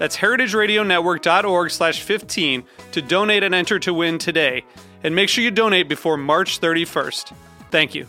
[0.00, 4.64] That's heritageradionetwork.org slash 15 to donate and enter to win today.
[5.04, 7.34] And make sure you donate before March 31st.
[7.70, 8.06] Thank you.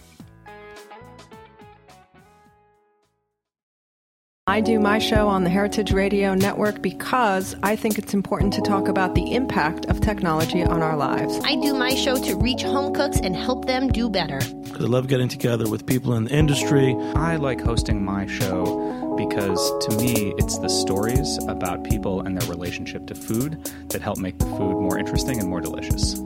[4.48, 8.62] I do my show on the Heritage Radio Network because I think it's important to
[8.62, 11.42] talk about the impact of technology on our lives.
[11.44, 14.40] I do my show to reach home cooks and help them do better.
[14.74, 16.96] I love getting together with people in the industry.
[17.16, 22.50] I like hosting my show because to me, it's the stories about people and their
[22.50, 26.20] relationship to food that help make the food more interesting and more delicious.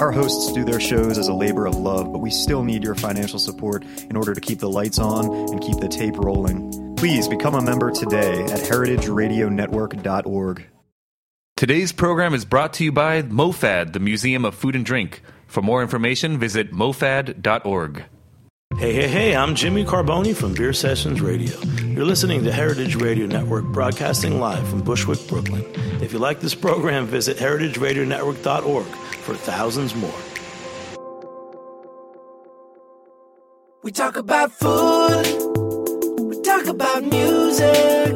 [0.00, 2.96] Our hosts do their shows as a labor of love, but we still need your
[2.96, 6.96] financial support in order to keep the lights on and keep the tape rolling.
[6.96, 10.66] Please become a member today at heritageradionetwork.org.
[11.56, 15.22] Today's program is brought to you by MoFad, the Museum of Food and Drink.
[15.46, 18.04] For more information, visit mofad.org.
[18.78, 21.58] Hey, hey, hey, I'm Jimmy Carbone from Beer Sessions Radio.
[21.82, 25.64] You're listening to Heritage Radio Network broadcasting live from Bushwick, Brooklyn.
[26.00, 30.14] If you like this program, visit heritageradionetwork.org for thousands more.
[33.82, 35.26] We talk about food,
[36.20, 38.14] we talk about music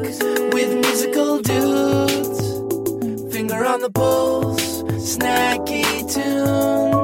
[0.54, 3.34] with musical dudes.
[3.34, 7.01] Finger on the pulse, snacky tunes.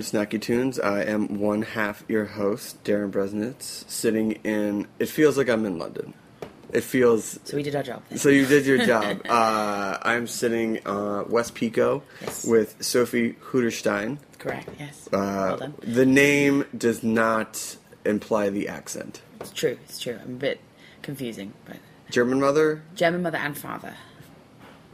[0.00, 0.80] Welcome to Snacky Tunes.
[0.80, 4.86] I am one half your host, Darin Bresnitz, sitting in.
[4.98, 6.14] It feels like I'm in London.
[6.72, 7.38] It feels.
[7.44, 8.02] So we did our job.
[8.16, 9.20] So you did your job.
[9.28, 12.46] uh, I'm sitting uh, West Pico Yes.
[12.46, 14.16] with Sophie Huderstein.
[14.38, 14.70] Correct.
[14.78, 15.06] Yes.
[15.08, 15.74] Uh, well done.
[15.82, 17.76] the name does not
[18.06, 19.20] imply the accent.
[19.42, 19.76] It's true.
[19.84, 20.18] It's true.
[20.24, 20.60] I'm a bit
[21.02, 21.76] confusing, but
[22.08, 23.92] German mother, German mother and father,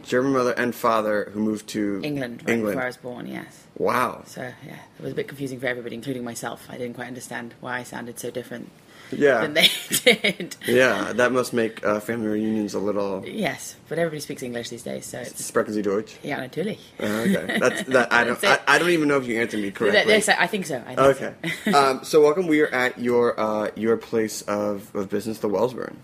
[0.02, 2.74] German mother and father who moved to England, right England.
[2.74, 3.26] before I was born.
[3.26, 3.64] Yes.
[3.78, 4.22] Wow.
[4.26, 6.66] So yeah, it was a bit confusing for everybody, including myself.
[6.70, 8.70] I didn't quite understand why I sounded so different
[9.10, 9.40] Yeah.
[9.42, 9.68] than they
[10.04, 10.56] did.
[10.66, 13.24] Yeah, that must make uh, family reunions a little.
[13.26, 16.16] Yes, but everybody speaks English these days, so it's Sprechen Sie Deutsch?
[16.22, 16.78] yeah, natürlich.
[17.00, 18.12] Uh, okay, that's that.
[18.12, 18.42] I don't.
[18.44, 20.12] I, I don't even know if you answered me correctly.
[20.12, 20.76] Yes, I I think so.
[20.86, 21.34] I think Okay.
[21.64, 21.72] So.
[21.74, 22.46] um, so welcome.
[22.46, 25.96] We are at your uh, your place of, of business, the Wellesbourne.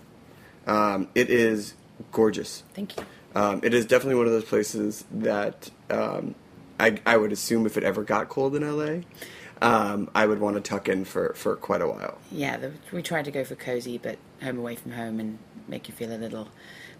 [0.67, 1.73] Um, it is
[2.11, 2.63] gorgeous.
[2.73, 3.03] Thank you.
[3.35, 6.35] Um, it is definitely one of those places that um,
[6.79, 9.01] I, I would assume if it ever got cold in LA,
[9.61, 12.17] um, I would want to tuck in for, for quite a while.
[12.31, 15.87] Yeah, the, we tried to go for cozy, but home away from home, and make
[15.87, 16.49] you feel a little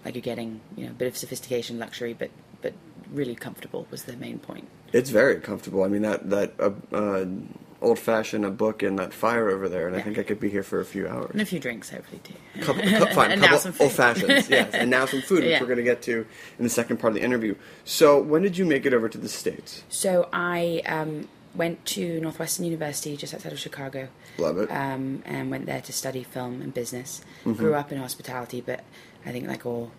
[0.06, 2.32] like you're getting you know a bit of sophistication, luxury, but
[2.62, 2.74] but
[3.12, 4.68] really comfortable was the main point.
[4.92, 5.84] It's very comfortable.
[5.84, 7.26] I mean that that uh, uh,
[7.84, 10.50] old fashioned a book and that fire over there, and I think I could be
[10.50, 11.32] here for a few hours.
[11.32, 12.62] And a few drinks, hopefully too.
[12.62, 13.84] couple, cou- fine, And now couple some food.
[13.84, 15.60] old fashions, yes, and now some food, which Yeah.
[15.60, 16.26] we're going to get to
[16.58, 17.56] in the second part of the interview.
[17.86, 19.84] So, when did you make it over to the states?
[19.90, 24.08] So I um, went to Northwestern University just outside of Chicago.
[24.38, 24.72] Love it.
[24.72, 27.22] Um, and went there to study film and business.
[27.46, 27.54] Mm-hmm.
[27.54, 28.84] Grew up in hospitality, but
[29.26, 29.92] I think like all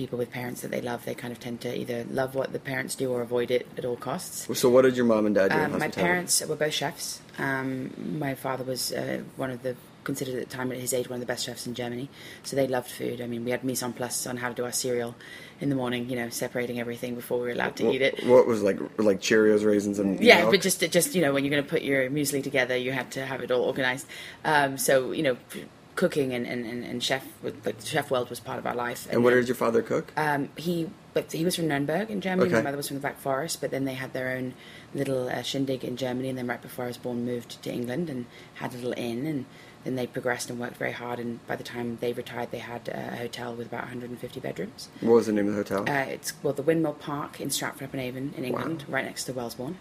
[0.00, 2.58] people with parents that they love, they kind of tend to either love what the
[2.58, 4.48] parents do or avoid it at all costs.
[4.58, 5.58] So, what did your mom and dad do?
[5.58, 7.20] Um, my parents were both chefs.
[7.38, 7.70] Um,
[8.18, 11.18] my father was uh, one of the considered at the time at his age one
[11.18, 12.08] of the best chefs in Germany.
[12.42, 13.20] So they loved food.
[13.20, 15.14] I mean, we had mise en place on how to do our cereal
[15.60, 16.08] in the morning.
[16.08, 18.24] You know, separating everything before we were allowed to What, eat it.
[18.26, 20.52] what was like like Cheerios, raisins, and Yeah, milk?
[20.52, 23.10] but just just you know when you're going to put your muesli together, you had
[23.16, 24.06] to have it all organized.
[24.46, 25.36] Um, so you know,
[26.00, 29.06] cooking and, and, and, and chef like chef world was part of our life.
[29.10, 30.12] And what then- did your father cook?
[30.16, 32.48] um, he, but he was from Nuremberg in Germany.
[32.50, 34.54] My mother was from the Black Forest, but then they had their own
[34.94, 36.30] little uh, shindig in Germany.
[36.30, 38.24] And then right before I was born, moved to England and
[38.54, 39.26] had a little inn.
[39.26, 39.44] And
[39.84, 41.18] then they progressed and worked very hard.
[41.18, 44.88] And by the time they retired, they had a hotel with about 150 bedrooms.
[45.02, 45.82] what was the name of the hotel?
[45.86, 49.32] Uh, it's well the Windmill Park in Stratford upon Avon in England, right next to
[49.34, 49.76] Wellesbourne.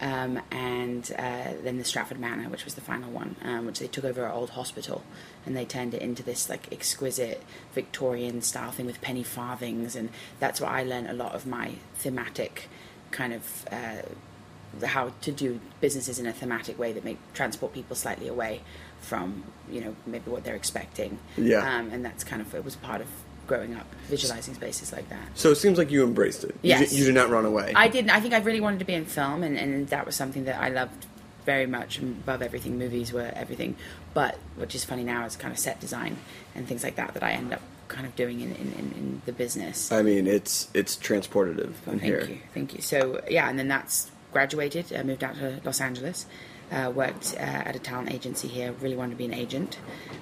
[0.00, 3.86] Um, and uh, then the Stratford Manor, which was the final one, um, which they
[3.86, 5.02] took over our old hospital,
[5.44, 7.42] and they turned it into this like exquisite
[7.74, 10.08] Victorian style thing with penny farthings, and
[10.38, 12.68] that's where I learned a lot of my thematic
[13.10, 17.96] kind of uh, how to do businesses in a thematic way that make transport people
[17.96, 18.62] slightly away
[19.00, 21.18] from you know maybe what they're expecting.
[21.36, 21.58] Yeah.
[21.58, 23.08] um, and that's kind of it was part of
[23.50, 25.26] growing up visualizing spaces like that.
[25.34, 26.54] so it seems like you embraced it.
[26.62, 26.92] You Yes.
[26.92, 27.72] You, did not run away.
[27.74, 28.10] I didn't.
[28.10, 30.60] I think I really wanted to be in film, and, and that was something that
[30.60, 31.06] I loved
[31.44, 32.78] very much above everything.
[32.78, 33.74] Movies were everything,
[34.14, 36.16] but which is funny now is kind of set design
[36.54, 39.32] and things like that that I end up kind of doing in, in, in, the
[39.32, 39.90] business.
[39.90, 42.24] I mean, it's it's transportative thank here.
[42.24, 42.82] you, thank you.
[42.82, 44.92] So yeah, and then that's graduated.
[44.92, 46.26] I moved out to Los Angeles.
[46.72, 48.72] Uh, worked uh, at a talent agency here.
[48.80, 49.78] Really wanted to be an agent.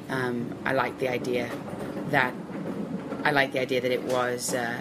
[0.08, 1.50] Um, I liked the idea
[2.10, 2.32] that
[3.22, 4.80] I liked the idea that it was uh,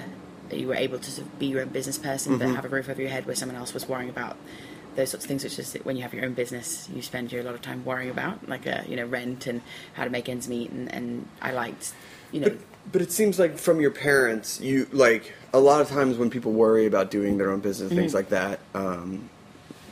[0.50, 2.70] that you were able to sort of be your own business person, but have a
[2.70, 4.38] roof over your head where someone else was worrying about
[4.96, 5.44] those sorts of things.
[5.44, 7.84] Which is when you have your own business, you spend your a lot of time
[7.84, 9.62] worrying about like uh, you know rent and
[9.94, 10.72] how to make ends meet.
[10.72, 11.94] And, and I liked
[12.32, 12.60] you know But,
[12.92, 16.54] but it seems like from your parents, you like a lot of times when people
[16.54, 18.18] worry about doing their own business, things Mm-hmm.
[18.18, 18.60] like that.
[18.74, 19.30] Um,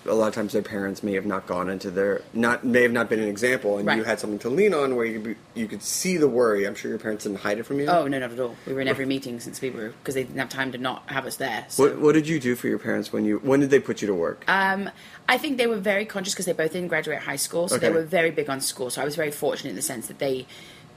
[0.05, 2.91] a lot of times their parents may have not gone into their not may have
[2.91, 5.35] not been an example, and you had something to lean on where you could be,
[5.59, 6.65] you could see the worry.
[6.65, 7.88] I'm sure your parents didn't hide it from you.
[7.88, 8.55] Oh no, not at all.
[8.65, 11.09] We were in every meeting since we were because they didn't have time to not
[11.09, 11.65] have us there.
[11.69, 11.83] So.
[11.83, 14.07] What what did you do for your parents when you when did they put you
[14.07, 14.43] to work?
[14.47, 14.89] Um,
[15.27, 17.91] I think they were very conscious because they both didn't graduate high school, so they
[17.91, 18.89] were very big on school.
[18.89, 20.45] So I was very fortunate in the sense that they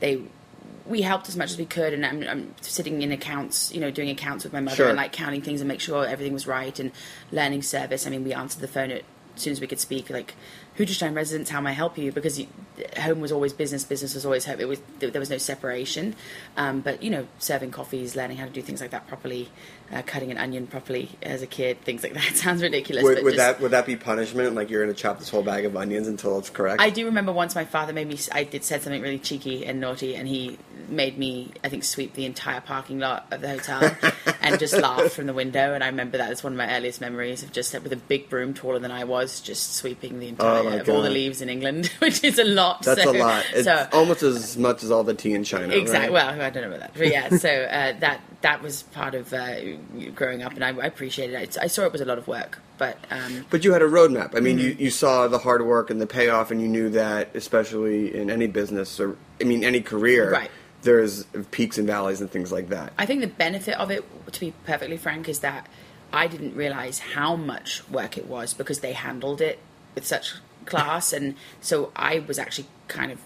[0.00, 0.22] they
[0.88, 3.90] we helped as much as we could, and I'm, I'm sitting in accounts, you know,
[3.90, 4.88] doing accounts with my mother Sure.
[4.88, 6.90] and like counting things and make sure everything was right and
[7.30, 8.06] learning service.
[8.06, 9.02] I mean, we answered the phone at,
[9.36, 10.34] as soon as we could speak, like.
[10.78, 12.12] Hooterstein residents, how may I help you?
[12.12, 12.46] Because you,
[13.00, 14.60] home was always business, business was always home.
[14.60, 16.14] It was there was no separation,
[16.56, 19.48] um, but you know, serving coffees, learning how to do things like that properly,
[19.92, 22.22] uh, cutting an onion properly as a kid, things like that.
[22.36, 24.54] Sounds ridiculous, would but would just, that would that be punishment?
[24.54, 26.80] Like you're going to chop this whole bag of onions until it's correct?
[26.80, 28.18] I do remember once my father made me.
[28.32, 32.14] I did said something really cheeky and naughty, and he made me, I think, sweep
[32.14, 33.96] the entire parking lot of the hotel.
[34.48, 35.74] and just laugh from the window.
[35.74, 38.28] And I remember that as one of my earliest memories of just with a big
[38.28, 41.48] broom taller than I was, just sweeping the entire Oh of all the leaves in
[41.48, 42.82] England, which is a lot.
[42.82, 43.44] That's so, a lot.
[43.52, 45.74] It's so almost as much as all the tea in China.
[45.74, 46.14] Exactly.
[46.14, 46.36] Right?
[46.36, 47.28] Well, I don't know about that, but yeah.
[47.36, 49.56] So uh, that that was part of uh,
[50.14, 51.56] growing up, and I, I appreciated it.
[51.60, 54.36] I saw it was a lot of work, but um, But you had a roadmap.
[54.36, 54.82] I mean, you, Mm-hmm.
[54.82, 58.46] you saw the hard work and the payoff, and you knew that, especially in any
[58.46, 60.50] business or, I mean, any career, Right.
[60.82, 62.92] there's peaks and valleys and things like that.
[62.96, 65.66] I think the benefit of it, to be perfectly frank, is that
[66.12, 69.58] I didn't realize how much work it was because they handled it
[69.96, 73.18] with such class, and so I was actually kind of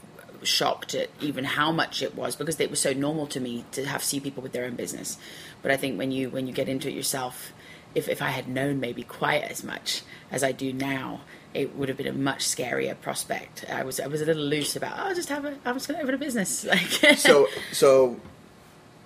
[0.45, 3.85] shocked at even how much it was because it was so normal to me to
[3.85, 5.19] have see people with their own business.
[5.63, 7.53] But I think when you when you get into it yourself,
[7.95, 11.21] if if I had known maybe quite as much as I do now,
[11.55, 13.65] it would have been a much scarier prospect.
[13.71, 15.89] I was I was a little loose about oh, I'll just have a I'm just
[15.89, 18.21] going to open a business like so, so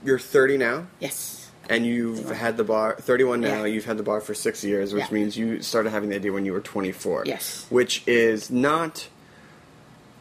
[0.05, 3.49] you're 30 now, yes and you've had the bar 31 now.
[3.49, 3.64] Yeah.
[3.64, 5.14] You've had the bar for six years, which Yeah.
[5.14, 7.25] means you started having the idea when you were 24.
[7.26, 7.66] Yes.
[7.71, 9.09] which is not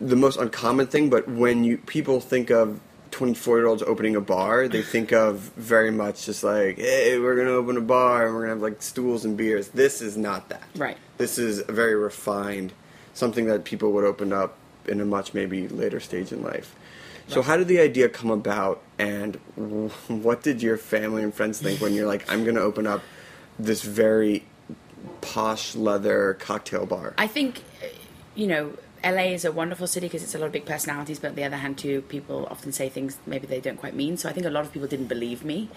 [0.01, 2.79] the most uncommon thing, but when you people think of
[3.11, 7.35] 24 year olds opening a bar, they think of very much just like, hey, we're
[7.35, 9.69] gonna open a bar and we're gonna have like stools and beers.
[9.69, 10.63] This is not that.
[10.75, 10.97] Right.
[11.17, 12.73] This is a very refined,
[13.13, 16.75] something that people would open up in a much maybe later stage in life.
[17.27, 19.35] So how did the idea come about, and
[20.07, 23.01] what did your family and friends think when you're like, I'm gonna open up
[23.57, 24.43] this very
[25.21, 27.13] posh leather cocktail bar?
[27.17, 27.63] I think,
[28.35, 28.73] you know,
[29.05, 31.43] LA is a wonderful city because it's a lot of big personalities, but on the
[31.43, 34.17] other hand, too, people often say things maybe they don't quite mean.
[34.17, 35.69] So I think a lot of people didn't believe me,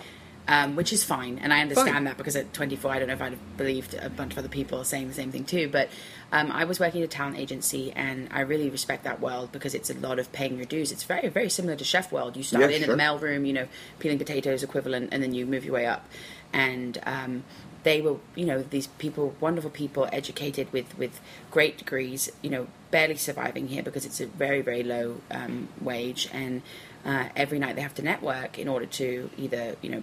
[0.49, 1.39] um, which is fine.
[1.39, 2.05] And I understand Fine.
[2.05, 4.49] that because at 24, I don't know if I'd have believed a bunch of other
[4.49, 5.69] people saying the same thing, too.
[5.69, 5.91] But
[6.33, 9.75] um, I was working at a talent agency, and I really respect that world because
[9.75, 10.91] it's a lot of paying your dues.
[10.91, 12.35] It's very, very similar to chef world.
[12.35, 13.69] You start Yeah, in at the mailroom, you know,
[13.99, 16.07] peeling potatoes equivalent, and then you move your way up.
[16.55, 17.45] And um,
[17.83, 21.21] they were, you know, these people, wonderful people, educated with with
[21.51, 26.29] great degrees, you know, barely surviving here because it's a very very low um, wage,
[26.33, 26.63] and
[27.05, 30.03] uh, every night they have to network in order to either, you know.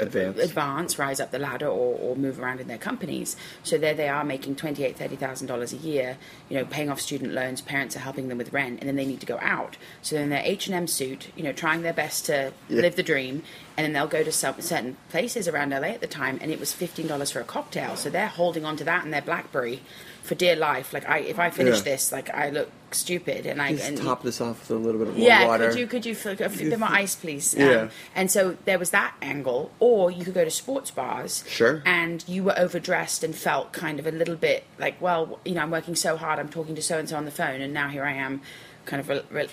[0.00, 0.38] Advance.
[0.38, 3.36] advance, rise up the ladder, or, or move around in their companies.
[3.62, 6.16] So there they are making twenty eight, thirty thousand dollars a year.
[6.48, 7.60] You know, paying off student loans.
[7.60, 9.76] Parents are helping them with rent, and then they need to go out.
[10.02, 12.80] So in their H and M suit, you know, trying their best to Yeah.
[12.82, 13.42] live the dream,
[13.76, 16.58] and then they'll go to some certain places around LA at the time, and it
[16.60, 17.96] was fifteen dollars for a cocktail.
[17.96, 19.82] So they're holding on to that and their BlackBerry
[20.22, 20.92] for dear life.
[20.92, 21.82] Like I, if I finish Yeah.
[21.84, 24.98] this, like I look stupid, and I Just and top this off with a little
[24.98, 25.68] bit of warm yeah, water.
[25.68, 27.54] could you could you a bit more ice, please?
[27.54, 27.66] Yeah.
[27.66, 31.44] Um, and so there was that angle, or you could go to sports bars.
[31.48, 31.82] Sure.
[31.84, 35.62] And you were overdressed and felt kind of a little bit like, well, you know,
[35.62, 37.88] I'm working so hard, I'm talking to so and so on the phone, and now
[37.88, 38.40] here I am,
[38.84, 39.46] kind of re- re-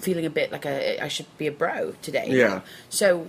[0.00, 2.28] feeling a bit like a I should be a bro today.
[2.30, 2.60] Yeah.
[2.88, 3.26] So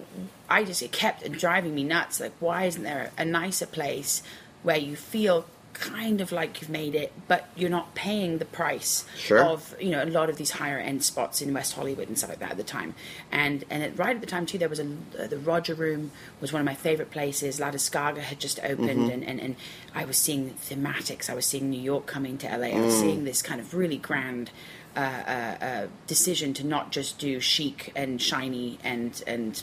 [0.50, 2.19] I just it kept driving me nuts.
[2.19, 4.24] Like, why isn't there a nicer place
[4.63, 9.05] where you feel kind of like you've made it, but you're not paying the price
[9.15, 9.43] Sure.
[9.43, 12.31] of you know a lot of these higher end spots in West Hollywood and stuff
[12.31, 12.95] like that at the time.
[13.31, 14.88] And and it, right at the time too, there was a
[15.19, 17.59] uh, the Roger Room was one of my favorite places.
[17.59, 19.55] La Descarga had just opened, and, and and
[19.93, 21.29] I was seeing thematics.
[21.29, 22.67] I was seeing New York coming to LA.
[22.67, 24.50] I was seeing this kind of really grand.
[24.95, 29.62] Uh, uh, uh, decision to not just do chic and shiny and and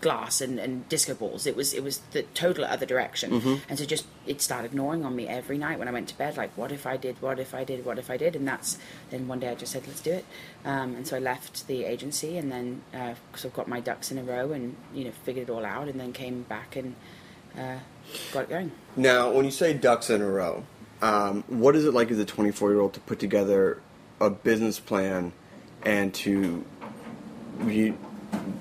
[0.00, 1.46] glass and, and disco balls.
[1.46, 3.32] It was it was the total other direction,
[3.68, 6.36] and so just it started gnawing on me every night when I went to bed.
[6.36, 7.20] Like, what if I did?
[7.20, 7.84] What if I did?
[7.84, 8.36] What if I did?
[8.36, 8.78] And that's
[9.10, 10.24] then one day I just said, let's do it.
[10.64, 14.10] Um, and so I left the agency, and then uh, sort of got my ducks
[14.10, 16.94] in a row, and you know figured it all out, and then came back and
[17.58, 17.78] uh,
[18.32, 18.72] got it going.
[18.96, 20.64] Now, when you say ducks in a row,
[21.02, 23.80] um, what is it like as a 24 year old to put together
[24.20, 25.32] a business plan
[25.82, 26.64] and to
[27.66, 27.96] you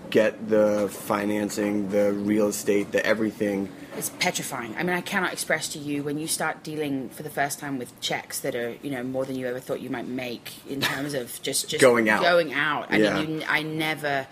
[0.10, 3.70] get the financing, the real estate, the everything?
[3.96, 4.74] it's petrifying.
[4.76, 7.78] I mean, I cannot express to you when you start dealing for the first time
[7.78, 10.82] with checks that are, you know, more than you ever thought you might make in
[10.82, 12.22] terms of just just Going out.
[12.24, 12.88] Going out.
[12.92, 13.20] I Yeah.
[13.22, 14.26] mean, you, I never.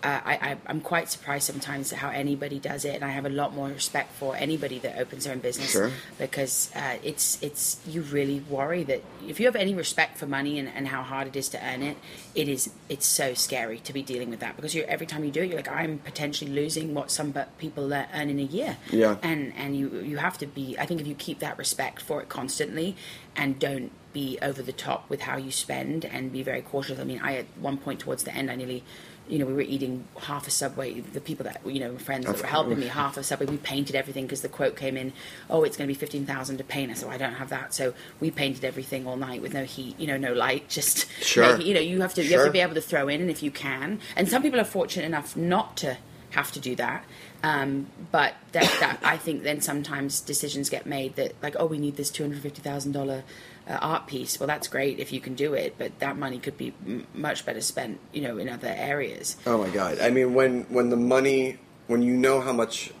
[0.00, 3.26] Uh, I, I, I'm quite surprised sometimes at how anybody does it, and I have
[3.26, 5.90] a lot more respect for anybody that opens their own business Sure.
[6.18, 10.56] because uh, it's it's you really worry that if you have any respect for money
[10.60, 11.96] and, and how hard it is to earn it,
[12.36, 15.32] it is it's so scary to be dealing with that because you're, every time you
[15.32, 19.16] do it, you're like I'm potentially losing what some people earn in a year Yeah.
[19.24, 22.22] and and you you have to be i think if you keep that respect for
[22.22, 22.94] it constantly
[23.34, 27.04] and don't be over the top with how you spend and be very cautious i
[27.04, 28.82] mean i at one point towards the end i nearly
[29.28, 31.00] you know, we were eating half a subway.
[31.00, 33.46] The people that you know, friends that were helping me, half a subway.
[33.46, 35.12] We painted everything because the quote came in.
[35.50, 36.90] Oh, it's going to be fifteen thousand to paint.
[36.90, 39.64] I said, well, I don't have that, so we painted everything all night with no
[39.64, 40.68] heat, you know, no light.
[40.78, 41.56] Just Sure.
[41.56, 43.30] make you know, you have to you have to be able to throw in, and
[43.30, 44.00] if you can.
[44.16, 45.96] And some people are fortunate enough not to
[46.30, 47.04] have to do that.
[47.42, 51.78] Um, but that, that I think then sometimes decisions get made that like, oh, we
[51.78, 53.22] need this two hundred fifty thousand dollar
[53.68, 54.40] uh, art piece.
[54.40, 57.44] Well, that's great if you can do it, but that money could be m- much
[57.44, 59.36] better spent, you know, in other areas.
[59.46, 60.00] Oh my god!
[60.00, 62.92] I mean, when when the money, when you know how much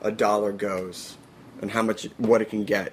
[0.00, 1.16] a dollar goes,
[1.60, 2.92] and how much what it can get,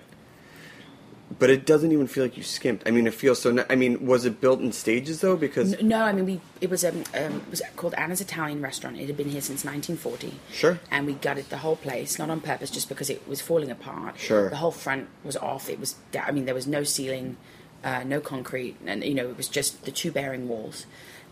[1.39, 2.86] but it doesn't even feel like you skimped.
[2.88, 3.65] I mean, it feels so.
[3.69, 5.38] I mean, was it built in stages though?
[5.38, 6.41] Because N- No, I mean we.
[6.62, 8.98] It was um, um it was called Anna's Italian Restaurant.
[9.00, 10.34] It had been here since 1940.
[10.51, 10.79] Sure.
[10.91, 14.19] And we gutted the whole place, not on purpose, just because it was falling apart.
[14.19, 14.50] Sure.
[14.50, 15.69] The whole front was off.
[15.69, 15.96] It was.
[16.22, 17.38] I mean, there was no ceiling,
[17.84, 20.86] uh, no concrete, and you know it was just the two bearing walls,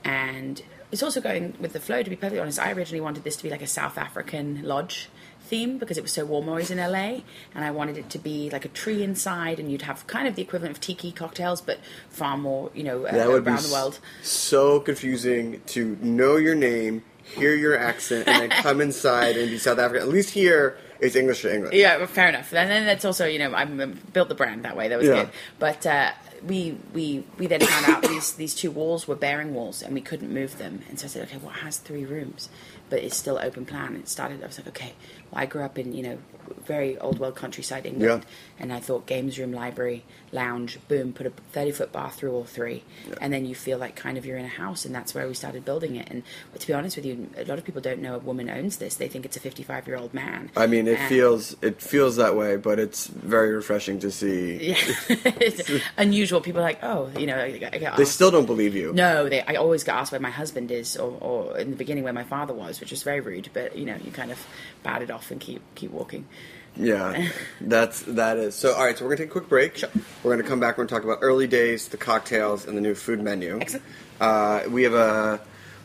[0.04, 0.62] and
[0.92, 2.02] it's also going with the flow.
[2.02, 5.10] To be perfectly honest, I originally wanted this to be like a South African lodge
[5.48, 7.22] theme because it was so warm always in LA,
[7.56, 10.36] and I wanted it to be like a tree inside, and you'd have kind of
[10.36, 13.64] the equivalent of tiki cocktails, but far more, you know, uh, that would be around
[13.64, 14.00] the world.
[14.22, 19.58] so confusing to know your name, hear your accent, and then come inside and be
[19.58, 20.08] South African.
[20.08, 21.74] At least here it's English to English.
[21.74, 22.52] Yeah, well, fair enough.
[22.54, 24.88] And then that's also, you know, I built the brand that way.
[24.88, 25.24] That was Yeah.
[25.26, 25.30] good.
[25.60, 26.12] But uh,
[26.44, 30.02] we we we then found out these these two walls were bearing walls, and we
[30.02, 30.82] couldn't move them.
[30.90, 32.50] And so I said, okay, well, it has three rooms,
[32.90, 33.88] but it's still open plan.
[33.94, 34.42] And it started.
[34.44, 34.94] I was like, okay,
[35.34, 36.18] I grew up in you know
[36.66, 38.26] very old world countryside England,
[38.60, 42.44] and I thought games room, library, lounge, boom, put a thirty foot bar through all
[42.44, 42.84] three,
[43.22, 45.34] and then you feel like kind of you're in a house, and that's where we
[45.34, 46.10] started building it.
[46.10, 46.24] And
[46.60, 48.96] to be honest with you, a lot of people don't know a woman owns this;
[48.96, 50.50] they think it's a fifty five year old man.
[50.56, 54.70] I mean, it And- feels it feels that way, but it's very refreshing to see.
[54.70, 54.76] Yeah,
[55.10, 55.62] it's
[55.98, 56.42] unusual.
[56.42, 58.94] People are like, oh, you know, I, I get They still don't believe you.
[58.94, 59.42] No, they.
[59.42, 62.24] I always get asked where my husband is, or, or in the beginning where my
[62.24, 63.50] father was, which was very rude.
[63.54, 64.46] But you know, you kind of
[64.84, 66.26] bat it off and keep keep walking.
[66.80, 67.30] Yeah,
[67.60, 68.54] that's that is.
[68.56, 68.96] So, all right.
[68.98, 69.84] So we're gonna take a quick break.
[70.24, 70.78] We're gonna come back.
[70.78, 73.60] We're gonna talk about early days, the cocktails, and the new food menu.
[73.60, 73.86] Excellent.
[74.22, 75.42] Uh, we have a,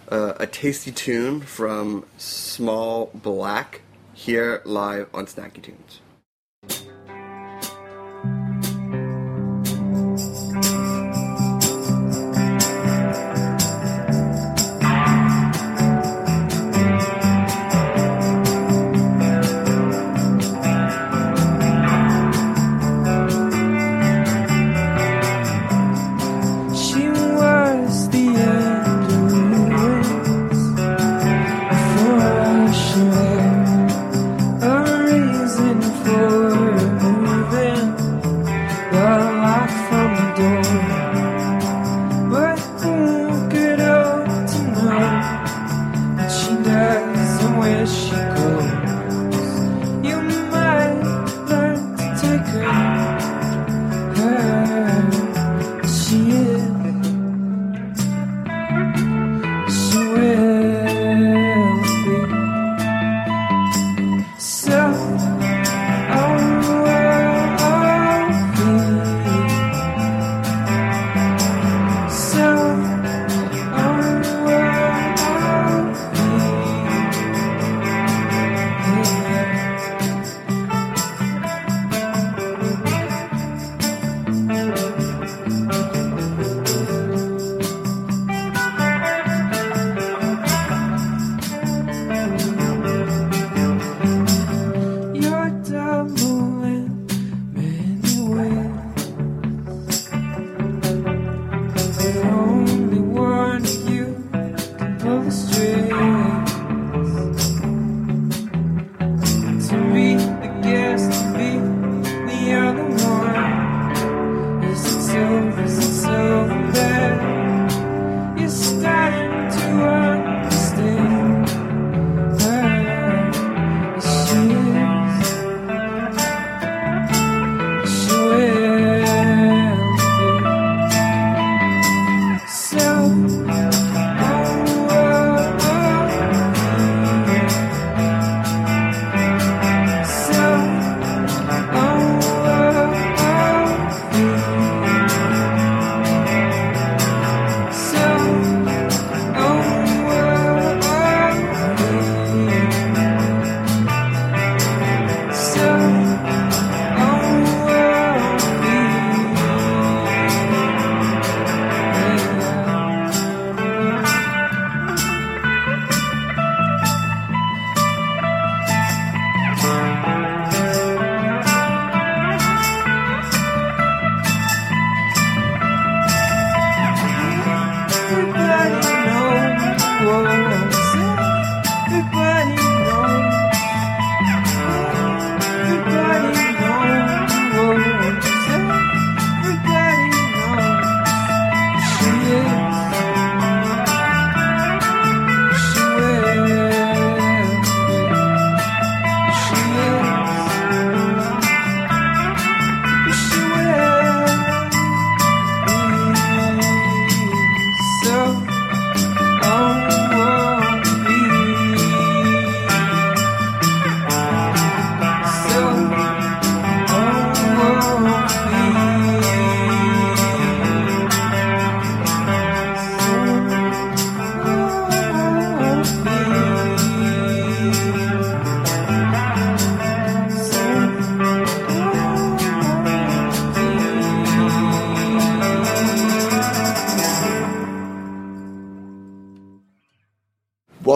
[0.08, 3.80] a a tasty tune from Small Black
[4.12, 6.01] here live on Snacky Tunes.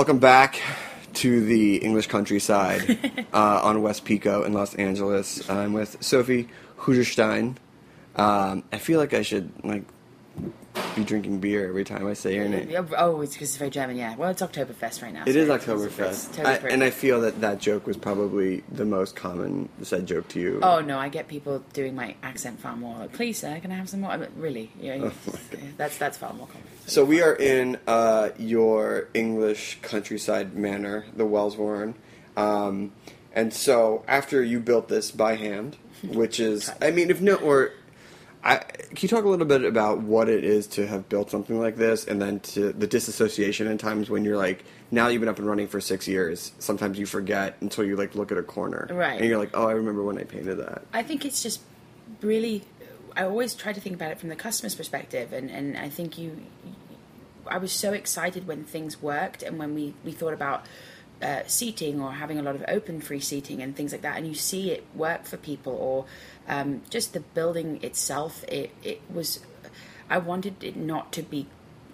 [0.06, 0.62] Welcome back
[1.14, 5.50] to the English countryside uh, on West Pico in Los Angeles.
[5.50, 7.56] I'm with Sophie Huderstein.
[8.14, 9.82] Um, I feel like I should like
[10.94, 12.86] be drinking beer every time I say your name.
[12.96, 14.14] Oh, it's because it's very German, yeah.
[14.14, 15.24] Well, it's Oktoberfest right now.
[15.26, 19.16] It so is Oktoberfest, I, and I feel that that joke was probably the most
[19.16, 20.60] common said joke to you.
[20.62, 22.96] Oh no, I get people doing my accent far more.
[22.96, 24.12] Like, Please, sir, can I have some more?
[24.12, 25.12] I mean, really, yeah, Oh
[25.76, 26.65] that's that's far more common.
[26.86, 31.94] So we are in uh, your English countryside manor, the Wellesbourne,
[32.36, 32.92] um,
[33.32, 37.72] and so after you built this by hand, which is, I mean, if no, or
[38.42, 41.58] I, can you talk a little bit about what it is to have built something
[41.58, 45.28] like this, and then to the disassociation in times when you're like, now you've been
[45.28, 46.52] up and running for six years.
[46.60, 49.20] Sometimes you forget until you like look at a corner, Right.
[49.20, 50.82] And you're like, oh, I remember when I painted that.
[50.92, 51.60] I think it's just
[52.22, 52.62] really.
[53.16, 56.16] I always try to think about it from the customer's perspective, and, and I think
[56.18, 56.36] you.
[57.48, 60.66] I was so excited when things worked, and when we, we thought about
[61.22, 64.26] uh, seating or having a lot of open free seating and things like that, and
[64.26, 66.04] you see it work for people, or
[66.48, 68.44] um, just the building itself.
[68.48, 69.40] It it was.
[70.08, 71.46] I wanted it not to be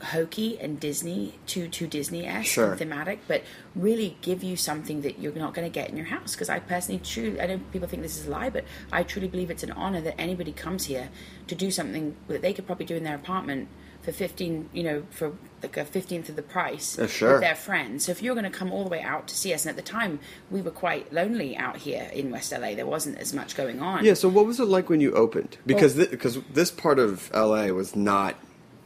[0.06, 2.70] hokey and Disney too too Disney esque Sure.
[2.70, 3.42] and thematic, but
[3.76, 6.32] really give you something that you're not going to get in your house.
[6.32, 9.28] Because I personally, truly, I know people think this is a lie, but I truly
[9.28, 11.08] believe it's an honor that anybody comes here
[11.46, 13.68] to do something that they could probably do in their apartment
[14.02, 17.32] for fifteen, you know, for like a fifteenth of the price Uh, sure.
[17.32, 18.04] with their friends.
[18.06, 19.76] So if you're going to come all the way out to see us, and at
[19.76, 20.18] the time
[20.50, 24.04] we were quite lonely out here in West LA, there wasn't as much going on.
[24.04, 24.14] Yeah.
[24.14, 25.56] So what was it like when you opened?
[25.64, 28.34] Because thi- because this part of LA was not.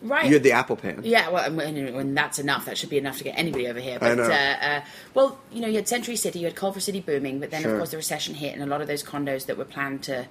[0.03, 0.27] Right.
[0.27, 1.01] You had the apple pan.
[1.05, 3.81] Yeah, well, and when, when that's enough, that should be enough to get anybody over
[3.81, 3.95] here.
[3.95, 4.25] I But know.
[4.25, 4.81] Uh, uh,
[5.15, 7.73] well, you know, you had Century City, you had Culver City booming, but then Sure.
[7.73, 10.27] of course the recession hit, and a lot of those condos that were planned to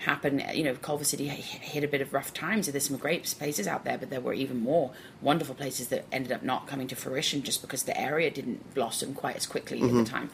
[0.00, 2.66] happen, you know, Culver City hit a bit of rough times.
[2.66, 6.06] So there's some great places out there, but there were even more wonderful places that
[6.10, 9.78] ended up not coming to fruition just because the area didn't blossom quite as quickly
[9.82, 10.04] at Mhm.
[10.04, 10.30] the time.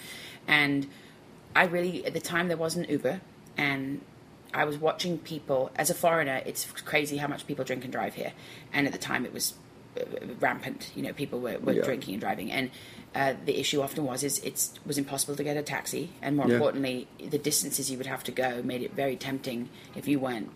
[0.46, 0.86] And
[1.56, 3.20] I really, at the time, there wasn't Uber,
[3.56, 4.00] and
[4.54, 6.42] I was watching people as a foreigner.
[6.46, 8.32] It's crazy how much people drink and drive here,
[8.72, 9.54] and at the time it was
[9.98, 10.02] uh,
[10.40, 10.92] rampant.
[10.94, 11.82] You know, people were, were Yeah.
[11.82, 12.70] drinking and driving, and
[13.14, 16.46] uh, the issue often was is it was impossible to get a taxi, and more
[16.48, 16.54] Yeah.
[16.54, 20.50] importantly, the distances you would have to go made it very tempting if you weren't,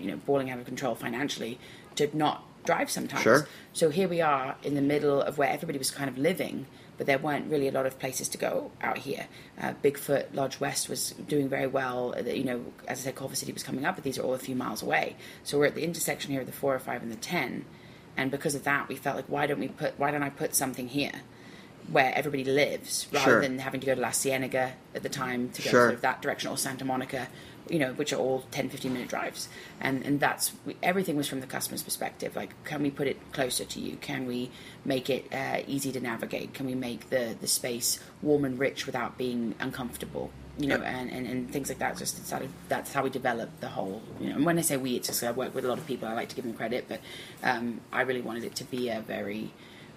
[0.00, 1.58] you know, balling out of control financially
[1.96, 3.22] to not drive sometimes.
[3.22, 3.48] Sure.
[3.72, 6.66] So here we are in the middle of where everybody was kind of living,
[6.98, 9.26] but there weren't really a lot of places to go out here.
[9.58, 12.14] Uh, Bigfoot Lodge West was doing very well.
[12.18, 14.34] Uh, You know, as I said, Culver City was coming up, but these are all
[14.34, 15.16] a few miles away.
[15.44, 17.64] So we're at the intersection here of the four or five and the 10,
[18.16, 20.54] and because of that, we felt like why don't we put why don't I put
[20.54, 21.12] something here?
[21.90, 23.40] Where everybody lives, rather Sure.
[23.40, 25.80] than having to go to La Cienega at the time to go Sure.
[25.86, 27.28] sort of that direction or Santa Monica,
[27.68, 29.48] you know, which are all 10, 15 minute drives.
[29.80, 32.36] And, and that's, everything was from the customer's perspective.
[32.36, 33.96] Like, can we put it closer to you?
[33.96, 34.50] Can we
[34.84, 36.54] make it uh, easy to navigate?
[36.54, 40.30] Can we make the, the space warm and rich without being uncomfortable?
[40.58, 41.96] You know, and, and, and things like that.
[41.96, 44.96] Just started, that's how we developed the whole, you know, and when I say we,
[44.96, 46.06] it's just I work with a lot of people.
[46.06, 47.00] I like to give them credit, but
[47.42, 49.52] um, I really wanted it to be a very,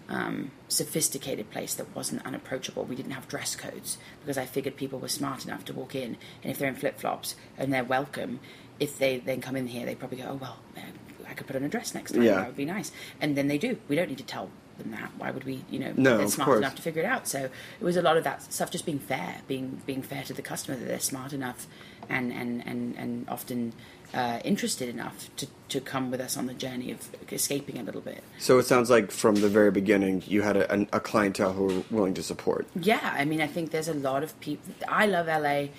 [0.09, 2.83] um, sophisticated place that wasn't unapproachable.
[2.83, 6.17] We didn't have dress codes because I figured people were smart enough to walk in,
[6.43, 8.39] and if they're in flip flops and they're welcome,
[8.79, 10.81] if they then come in here, they probably go, "Oh well, uh,
[11.29, 12.23] I could put on a dress next time.
[12.23, 12.35] Yeah.
[12.35, 13.77] That would be nice." And then they do.
[13.87, 15.11] We don't need to tell them that.
[15.17, 15.63] Why would we?
[15.69, 17.27] You know, No, they're smart enough to figure it out.
[17.27, 17.39] So
[17.79, 20.41] it was a lot of that stuff, just being fair, being being fair to the
[20.41, 21.67] customer that they're smart enough,
[22.09, 23.73] and and and and often.
[24.13, 27.99] Uh, interested enough to, to come with us on the journey of escaping a little
[28.01, 28.23] bit.
[28.37, 31.83] So it sounds like from the very beginning you had a, a clientele who were
[31.89, 32.67] willing to support.
[32.79, 34.71] Yeah, I mean, I think there's a lot of people.
[34.87, 35.69] I love LA,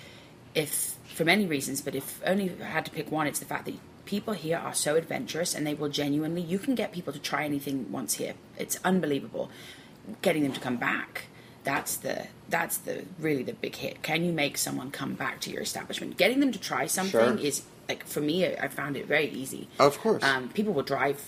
[0.53, 3.65] if for many reasons, but if only I had to pick one, it's the fact
[3.67, 6.41] that people here are so adventurous and they will genuinely.
[6.41, 8.33] You can get people to try anything once here.
[8.57, 9.49] It's unbelievable.
[10.21, 11.27] Getting them to come back.
[11.63, 14.03] That's the that's the really the big hit.
[14.03, 16.17] Can you make someone come back to your establishment?
[16.17, 17.45] Getting them to try something Sure.
[17.45, 18.45] is like for me.
[18.45, 19.67] I I found it very easy.
[19.79, 20.23] Of course.
[20.23, 21.21] Um, people will drive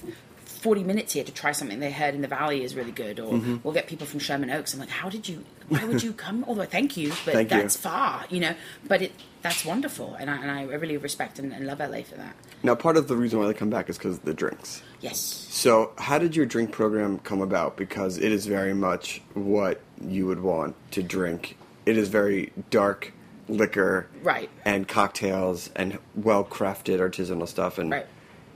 [0.46, 3.34] 40 minutes here to try something they heard in the valley is really good or
[3.34, 3.63] Mhm.
[3.63, 6.43] we'll get people from sherman oaks i'm like how did you why would you come
[6.46, 7.58] all the way thank you but Thank you.
[7.62, 8.56] that's far you know
[8.88, 9.12] but it
[9.43, 12.74] that's wonderful and i, and I really respect and, and love la for that Now,
[12.74, 14.82] part of the reason why they come back is because of the drinks.
[15.00, 15.20] yes
[15.52, 17.78] So, how did your drink program come about?
[17.78, 21.56] Because it is very much what you would want to drink.
[21.86, 23.13] It is very dark
[23.49, 27.77] liquor right and cocktails and well crafted artisanal stuff.
[27.77, 28.05] And Right.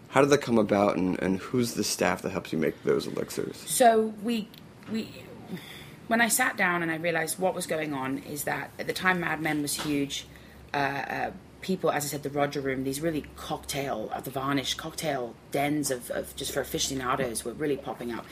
[0.10, 0.98] how did that come about?
[0.98, 3.58] And, and who's the staff that helps you make those elixirs?
[3.66, 4.48] So we
[4.92, 5.10] we
[6.08, 8.94] when I sat down and I realized what was going on is that at the
[8.94, 10.26] time Mad Men was huge.
[10.74, 14.74] Uh, uh, people, as I said, the Roger Room, these really cocktail, uh, the Varnish
[14.74, 18.26] cocktail dens of, of just for aficionados were really popping up.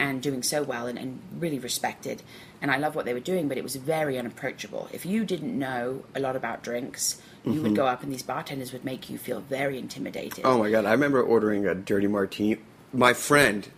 [0.00, 2.22] And doing so well and, and really respected.
[2.62, 4.88] And I love what they were doing, but it was very unapproachable.
[4.92, 7.76] If you didn't know a lot about drinks, you would Mhm.
[7.76, 10.40] go up and these bartenders would make you feel very intimidated.
[10.44, 10.86] Oh my god!
[10.86, 12.56] I remember ordering a dirty martini.
[12.92, 13.68] My friend,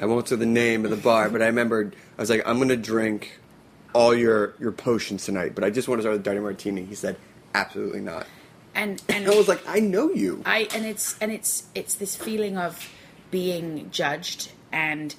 [0.00, 2.56] I won't say the name of the bar, but I remember I was like, "I'm
[2.58, 3.38] going to drink
[3.94, 6.84] all your your potions tonight, but I just want to start with a dirty martini."
[6.84, 7.16] He said,
[7.54, 8.26] "Absolutely not."
[8.74, 12.14] And and I was like, "I know you." I and it's and it's it's this
[12.14, 12.88] feeling of
[13.30, 15.14] being judged and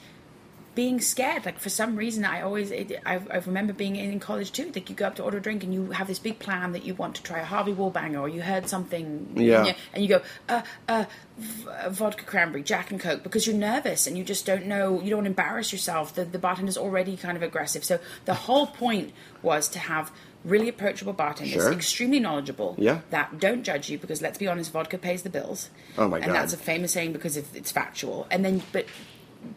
[0.78, 1.44] being scared.
[1.44, 4.72] Like for some reason, I always it, I, I remember being in college too.
[4.76, 6.86] Like you go up to order a drink and you have this big plan that
[6.86, 9.58] you want to try a Harvey Wallbanger or you heard something, Yeah.
[9.60, 11.06] and you, and you go uh, uh,
[11.40, 15.02] v- vodka cranberry, Jack and Coke because you're nervous and you just don't know.
[15.02, 16.14] You don't embarrass yourself.
[16.14, 17.84] The the bartender's already kind of aggressive.
[17.84, 19.12] So the whole point
[19.42, 20.12] was to have.
[20.46, 21.74] Really approachable bartenders, Sure.
[21.74, 23.02] extremely knowledgeable, Yeah.
[23.10, 25.70] that don't judge you because let's be honest, vodka pays the bills.
[25.98, 26.28] Oh my god!
[26.28, 28.28] and that's a famous saying because it's factual.
[28.32, 28.86] And then, but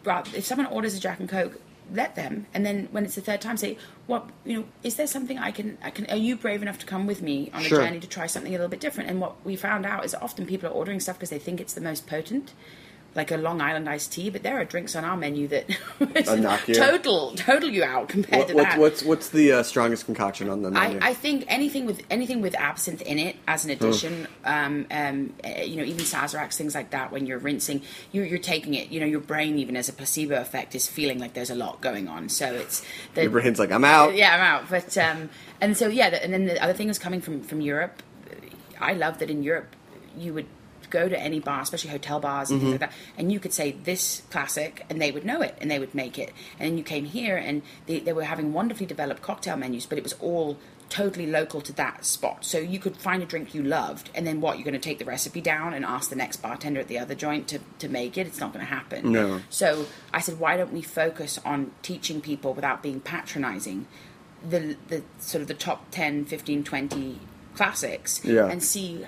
[0.02, 1.60] but if someone orders a Jack and Coke,
[1.92, 2.46] let them.
[2.54, 3.76] And then when it's the third time, say,
[4.06, 4.64] "What you know?
[4.82, 5.76] Is there something I can?
[5.82, 6.06] I can?
[6.06, 7.80] Are you brave enough to come with me on a Sure.
[7.80, 10.46] journey to try something a little bit different?" And what we found out is often
[10.46, 12.52] people are ordering stuff because they think it's the most potent.
[13.14, 15.68] Like a Long Island iced tea, but there are drinks on our menu that
[16.68, 16.74] you.
[16.74, 18.78] total total you out compared What, to that.
[18.78, 21.00] what's what's the uh, strongest concoction on the menu?
[21.02, 25.62] I think anything with anything with absinthe in it as an addition, um, um, uh,
[25.62, 27.10] you know, even Sazeracs, things like that.
[27.10, 28.90] When you're rinsing, you're, you're taking it.
[28.90, 31.80] You know, your brain, even as a placebo effect, is feeling like there's a lot
[31.80, 32.28] going on.
[32.28, 32.80] So it's
[33.14, 34.70] the, Your brain's like, "I'm out." Yeah, I'm out.
[34.70, 37.60] But um, and so yeah, the, and then the other thing is coming from from
[37.60, 38.02] Europe.
[38.80, 39.74] I love that in Europe
[40.16, 40.46] you would
[40.90, 42.62] go to any bar, especially hotel bars and Mhm.
[42.62, 45.70] things like that, and you could say this classic, and they would know it, and
[45.70, 46.32] they would make it.
[46.58, 49.96] And then you came here, and they, they were having wonderfully developed cocktail menus, but
[49.98, 52.44] it was all totally local to that spot.
[52.44, 54.56] So you could find a drink you loved, and then what?
[54.58, 57.14] You're going to take the recipe down and ask the next bartender at the other
[57.14, 58.26] joint to, to make it?
[58.26, 59.12] It's not going to happen.
[59.12, 59.40] No.
[59.50, 63.86] So I said, why don't we focus on teaching people without being patronizing
[64.48, 67.18] the the sort of the top 10, 15, 20
[67.54, 68.46] classics Yeah.
[68.46, 69.04] and see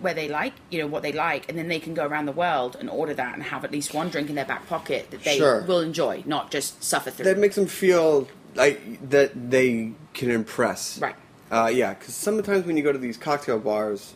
[0.00, 2.32] where they like, you know, what they like, and then they can go around the
[2.32, 5.22] world and order that and have at least one drink in their back pocket that
[5.24, 5.62] they Sure.
[5.62, 7.24] will enjoy, not just suffer through.
[7.24, 10.98] that makes them feel like that they can impress.
[11.00, 11.14] Right.
[11.50, 14.14] Uh, yeah, because sometimes when you go to these cocktail bars,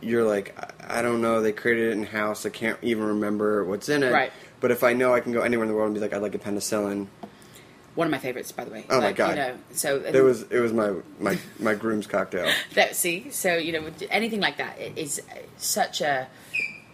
[0.00, 0.54] you're like,
[0.88, 2.46] I, I don't know, they created it in house.
[2.46, 4.12] I can't even remember what's in it.
[4.12, 4.32] Right.
[4.60, 6.22] But if I know, I can go anywhere in the world and be like, I'd
[6.22, 7.08] like a penicillin.
[7.96, 8.84] One of my favorites, by the way.
[8.88, 9.30] Oh my God.
[9.30, 12.50] You know, so It was it was my my my groom's cocktail.
[12.74, 15.20] that see so you know anything like that is
[15.56, 16.28] such a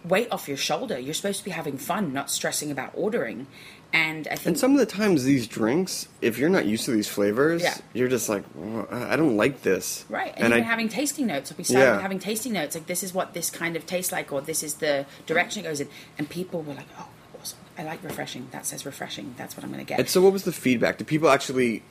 [0.03, 3.45] weight off your shoulder you're supposed to be having fun not stressing about ordering
[3.91, 6.91] and i think And some of the times these drinks, if you're not used to
[6.91, 7.75] these flavors, Yeah.
[7.93, 10.05] you're just like, "Well, I don't like this.
[10.09, 11.53] Right, and, And even I having tasting notes.
[11.57, 12.01] We started Yeah.
[12.01, 14.75] having tasting notes, like this is what this kind of tastes like, or this is
[14.75, 15.87] the direction it goes in.
[16.17, 17.07] And people were like, "Oh!
[17.77, 18.47] I like refreshing.
[18.51, 19.35] That says refreshing.
[19.37, 20.97] That's what I'm going to get." And so, what was the feedback?
[20.97, 21.83] Did people actually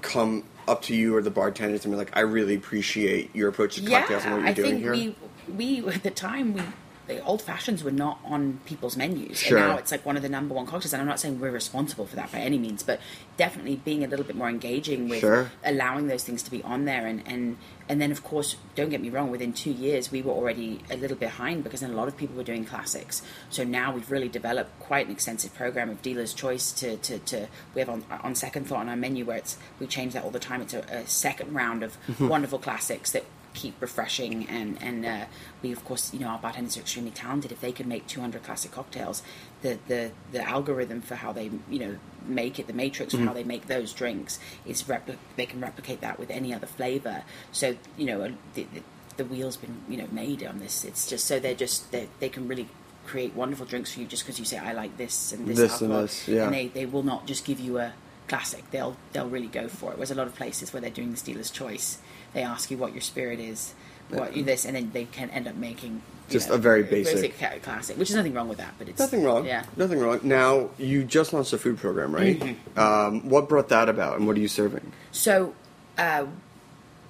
[0.00, 3.76] come up to you or the bartenders and be like, "I really appreciate your approach
[3.76, 4.92] to cocktails and what you're I doing think here"?
[4.92, 6.62] we we at the time we
[7.08, 9.58] the old fashions were not on people's menus, Sure.
[9.58, 10.92] and now it's like one of the number one cocktails.
[10.92, 13.00] And I'm not saying we're responsible for that by any means, but
[13.36, 15.50] definitely being a little bit more engaging with Sure.
[15.64, 17.56] allowing those things to be on there, and and
[17.88, 20.96] and then of course, don't get me wrong, within two years we were already a
[20.96, 23.20] little behind because then a lot of people were doing classics.
[23.50, 27.48] So now we've really developed quite an extensive program of dealer's choice to to, to
[27.74, 30.30] we have on on second thought on our menu where it's we change that all
[30.30, 30.62] the time.
[30.62, 32.28] It's a, a second round of Mhm.
[32.28, 35.24] wonderful classics that keep refreshing and and uh,
[35.62, 38.42] we of course you know our bartenders are extremely talented if they can make 200
[38.42, 39.22] classic cocktails
[39.62, 43.26] the the the algorithm for how they you know make it the matrix for Mhm.
[43.26, 47.24] how they make those drinks is repli- they can replicate that with any other flavor
[47.52, 48.82] so you know the, the,
[49.18, 52.28] the wheel's been you know made on this it's just so they're just they, they
[52.28, 52.68] can really
[53.06, 55.80] create wonderful drinks for you just because you say I like this and this, This
[55.82, 56.44] and this, yeah.
[56.44, 57.92] and they, they will not just give you a
[58.32, 61.12] classic they'll they'll really go for it whereas a lot of places where they're doing
[61.12, 61.98] the dealer's choice
[62.34, 63.74] they ask you what your spirit is
[64.08, 67.58] what you this and then they can end up making Just a very basic- ca-
[67.62, 69.44] classic which is nothing wrong with that but it's Nothing wrong.
[69.46, 70.20] yeah Nothing wrong.
[70.22, 72.38] Now you just launched a food program, right?
[72.40, 72.78] Mhm.
[72.78, 74.92] Um, what brought that about, and what are you serving?
[75.12, 75.54] So,
[75.98, 76.24] uh,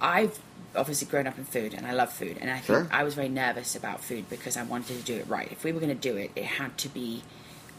[0.01, 0.37] I've
[0.75, 2.37] obviously grown up in food and I love food.
[2.41, 2.87] And I think Sure.
[2.91, 5.47] I was very nervous about food because I wanted to do it right.
[5.51, 7.23] If we were going to do it, it had to be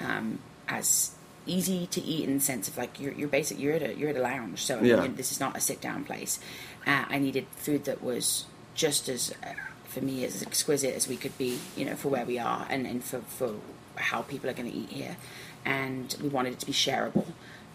[0.01, 1.11] um, as
[1.47, 4.11] easy to eat in the sense of like you're, you're basic you're at a you're
[4.11, 5.07] at a lounge so I mean, Yeah.
[5.09, 6.39] this is not a sit down place
[6.87, 9.49] uh, I needed food that was just as uh,
[9.85, 12.87] for me as exquisite as we could be you know for where we are and,
[12.87, 13.55] and for, for
[13.97, 15.17] how people are going to eat here
[15.65, 17.27] and we wanted it to be shareable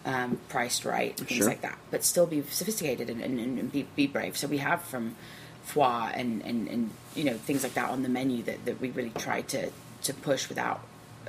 [0.04, 1.46] um, priced right and things Sure.
[1.48, 4.82] like that but still be sophisticated and, and, and be, be brave so we have
[4.82, 5.14] from
[5.62, 8.90] foie and, and, and you know things like that on the menu that, that we
[8.90, 9.70] really try to,
[10.02, 10.80] to push without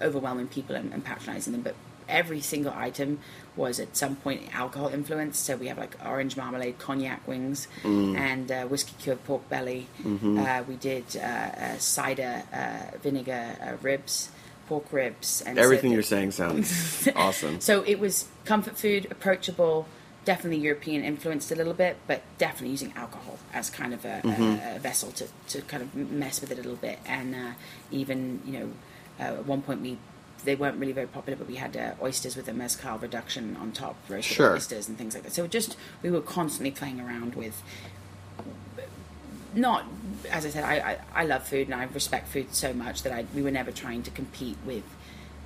[0.01, 1.75] overwhelming people and, and patronizing them but
[2.11, 3.19] every single item
[3.55, 5.43] was at some point alcohol influenced.
[5.45, 8.17] So we have like orange marmalade, cognac wings, Mm.
[8.17, 9.87] and uh, whiskey cured pork belly.
[10.03, 10.37] Mhm.
[10.37, 14.29] Uh, we did uh, uh, cider uh, vinegar uh, ribs,
[14.67, 17.59] pork ribs, and Everything the- you're saying sounds awesome.
[17.59, 19.85] so it was comfort food, approachable,
[20.23, 24.73] definitely European influenced a little bit, but definitely using alcohol as kind of a, Mhm.
[24.73, 26.99] a, a vessel to, to kind of mess with it a little bit.
[27.05, 27.51] And uh,
[27.91, 28.69] even, you know,
[29.19, 29.97] uh, at one point we
[30.43, 33.71] they weren't really very popular, but we had uh, oysters with a mezcal reduction on
[33.71, 34.53] top, roasted Sure.
[34.55, 35.33] oysters and things like that.
[35.33, 37.61] So just we were constantly playing around with
[39.53, 39.85] not
[40.29, 43.11] as I said, I, I, I love food and I respect food so much that
[43.11, 44.83] I we were never trying to compete with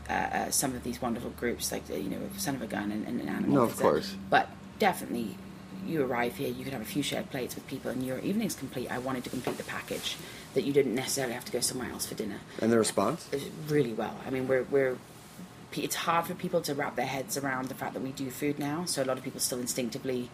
[0.10, 2.92] uh, uh, some of these wonderful groups like the, you know Son of a Gun
[2.92, 3.56] and, and an Animal.
[3.56, 4.16] No, of course.
[4.30, 5.38] But definitely,
[5.86, 8.56] you arrive here, you could have a few shared plates with people, and your evening's
[8.56, 8.92] complete.
[8.92, 10.18] I wanted to complete the package
[10.54, 12.40] that you didn't necessarily have to go somewhere else for dinner.
[12.62, 13.30] And the response?
[13.68, 14.20] Really well.
[14.26, 14.98] I mean, we're we're
[15.74, 18.60] it's hard for people to wrap their heads around the fact that we do food
[18.60, 18.86] now.
[18.86, 20.30] So a lot of people still instinctively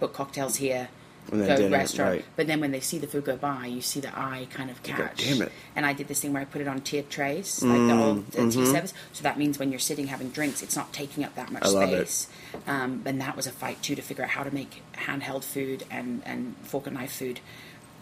[0.00, 0.88] book cocktails here,
[1.30, 2.10] Go dinner, restaurant.
[2.12, 2.24] right.
[2.36, 4.82] But then when they see the food go by, you see the eye kind of
[4.82, 5.18] go, catch.
[5.24, 7.72] "Damn it." And I did this thing where I put it on tiered trays, like
[7.72, 8.72] the Mm, old uh, tea mhm.
[8.72, 8.94] service.
[9.12, 11.68] So that means when you're sitting having drinks, it's not taking up that much I
[11.68, 12.08] love it.
[12.08, 12.28] space.
[12.66, 15.84] Um, and that was a fight too to figure out how to make handheld food
[15.90, 17.40] and, and fork and knife food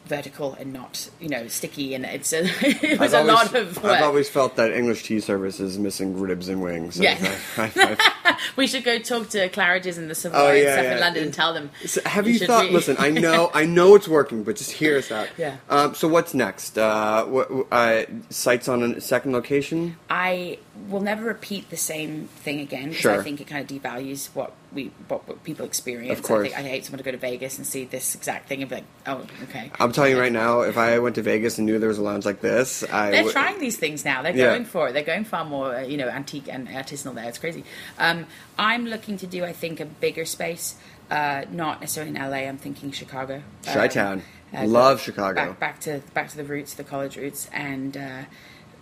[0.07, 1.95] vertical and not you know sticky.
[1.95, 3.93] And it's a, it was I've a always- lot of work.
[3.93, 6.99] I've always felt that English tea service is missing ribs and wings.
[6.99, 7.17] Yeah.
[7.57, 8.24] I- I-
[8.57, 10.95] we should go talk to Claridge's and the Savoy Oh, and stuff yeah.
[10.95, 11.71] in London and tell them.
[11.87, 12.65] So have we you thought?
[12.65, 15.29] re- Listen, I know, I know it's working, but just hear us out.
[15.37, 15.57] Yeah.
[15.69, 16.77] Um, so what's next?
[16.79, 19.97] Uh, what, uh, sites on a second location?
[20.11, 20.59] I
[20.89, 23.21] will never repeat the same thing again because Sure.
[23.21, 26.19] I think it kind of devalues what we what, what people experience.
[26.19, 26.47] Of course.
[26.49, 28.69] I, think, I hate someone to go to Vegas and see this exact thing and
[28.69, 29.71] be like, oh, okay.
[29.79, 32.03] I'm telling you right now, if I went to Vegas and knew there was a
[32.03, 34.23] lounge like this, I They're would- trying these things now.
[34.23, 34.47] They're Yeah.
[34.47, 34.93] going for it.
[34.93, 37.29] They're going far more, uh, you know, antique and artisanal there.
[37.29, 37.65] It's crazy.
[37.99, 38.27] Um,
[38.59, 40.75] I'm looking to do, I think, a bigger space.
[41.11, 42.49] Uh, not necessarily in LA.
[42.49, 43.35] I'm thinking Chicago.
[43.37, 43.43] Um,
[43.75, 44.23] Chi-town.
[44.57, 45.35] uh, Love Chicago.
[45.35, 48.23] Back, back to back to the roots, the college roots, and uh,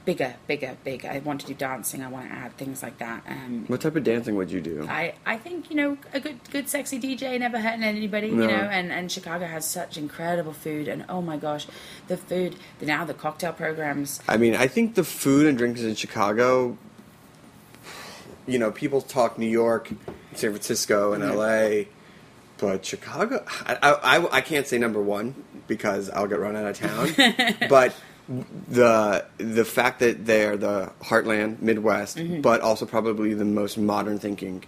[0.04, 1.04] bigger, bigger, big.
[1.04, 2.02] I want to do dancing.
[2.02, 3.22] I want to add things like that.
[3.28, 4.86] Um, What type of dancing would you do?
[4.88, 8.42] I, I think you know a good good sexy DJ never hurting anybody No.
[8.42, 11.66] you know and, and Chicago has such incredible food and oh my gosh
[12.08, 15.80] the food the now the cocktail programs I mean, I think the food and drinks
[15.82, 16.76] in Chicago.
[18.46, 19.88] You know, people talk New York,
[20.34, 21.30] San Francisco, and Mhm.
[21.34, 21.88] L.A.,
[22.58, 23.44] but Chicago.
[23.66, 25.34] I, I, I can't say number one
[25.68, 27.54] because I'll get run out of town.
[27.68, 27.94] but
[28.68, 32.42] the the fact that they're the heartland, Midwest, Mhm.
[32.42, 34.64] but also probably the most modern thinking.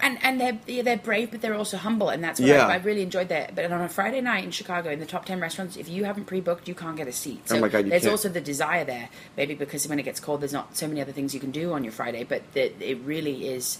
[0.00, 2.68] and and they're yeah, they're brave but they're also humble and that's what Yeah.
[2.68, 5.24] I, I really enjoyed that but on a Friday night in Chicago in the top
[5.24, 7.86] 10 restaurants if you haven't pre-booked you can't get a seat Oh so my God,
[7.86, 8.12] there's can't.
[8.12, 11.10] also the desire there maybe because when it gets cold there's not so many other
[11.10, 13.78] things you can do on your Friday but that it really is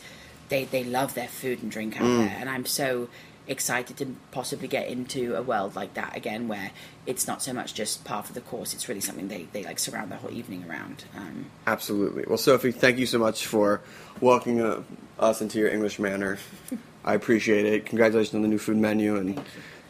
[0.48, 2.18] they they love their food and drink out Mm.
[2.26, 3.08] there and I'm so
[3.48, 6.70] excited to possibly get into a world like that again where
[7.06, 9.78] it's not so much just part of the course it's really something they, they like
[9.78, 12.24] surround the whole evening around um, Absolutely.
[12.26, 13.80] Well, Sophie, thank you so much for
[14.20, 14.82] welcoming uh,
[15.18, 16.38] us into your English manor.
[17.04, 17.86] I appreciate it.
[17.86, 19.40] Congratulations on the new food menu and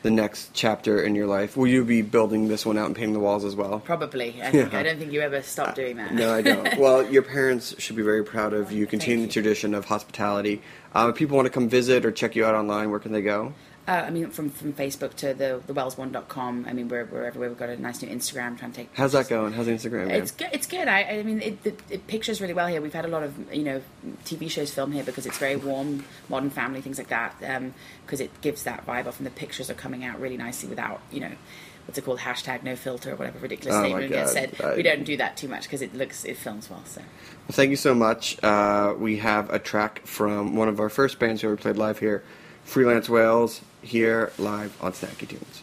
[0.03, 1.57] the next chapter in your life.
[1.57, 3.81] Will you be building this one out and painting the walls as well?
[3.81, 4.79] probably I, think, Yeah.
[4.79, 6.79] I don't think you ever stop doing that No, I don't.
[6.79, 8.87] well, your parents should be very proud of you.
[8.87, 10.63] Continue the tradition of hospitality.
[10.95, 13.23] Um, if people want to come visit or check you out online, where can they
[13.23, 13.55] go?
[13.89, 16.67] Uh, I mean, from, from Facebook to the thewellesbourne.com.
[16.69, 17.49] I mean, we're, we're everywhere.
[17.49, 18.91] We've got a nice new Instagram trying to take.
[18.95, 19.55] How's that going?
[19.55, 20.11] How's Instagram?
[20.11, 20.51] It's good.
[20.53, 20.89] It's good.
[20.89, 22.83] I, I mean, it, it, it pictures really well here.
[22.83, 23.81] We've had a lot of you know
[24.27, 27.41] TV shows filmed here because it's very warm, modern family things like that.
[28.05, 31.01] Because it gives that vibe off, and the pictures are coming out really nicely without
[31.11, 31.33] you know
[31.87, 34.55] what's it called hashtag no filter or whatever ridiculous Oh statement gets said.
[34.63, 36.83] I- we don't do that too much because it looks it films well.
[36.85, 38.39] So Well, thank you so much.
[38.45, 41.99] Uh, we have a track from one of our first bands who ever played live
[42.01, 42.23] here,
[42.65, 45.63] Freelance Whales, here live on Snacky Tunes.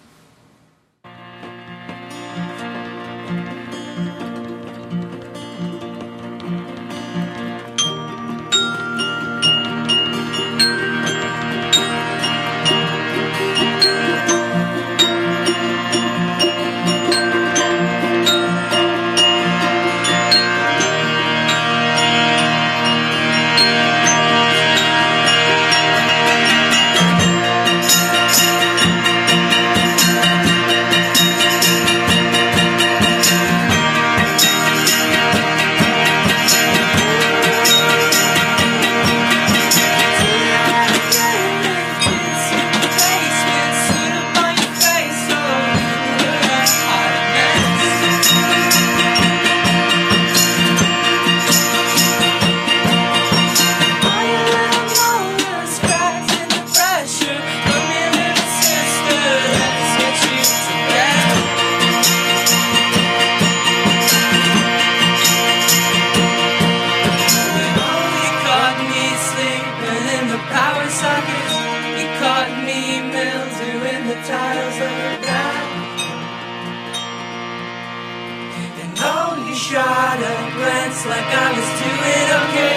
[79.65, 82.74] Shot a glance like I was doing okay.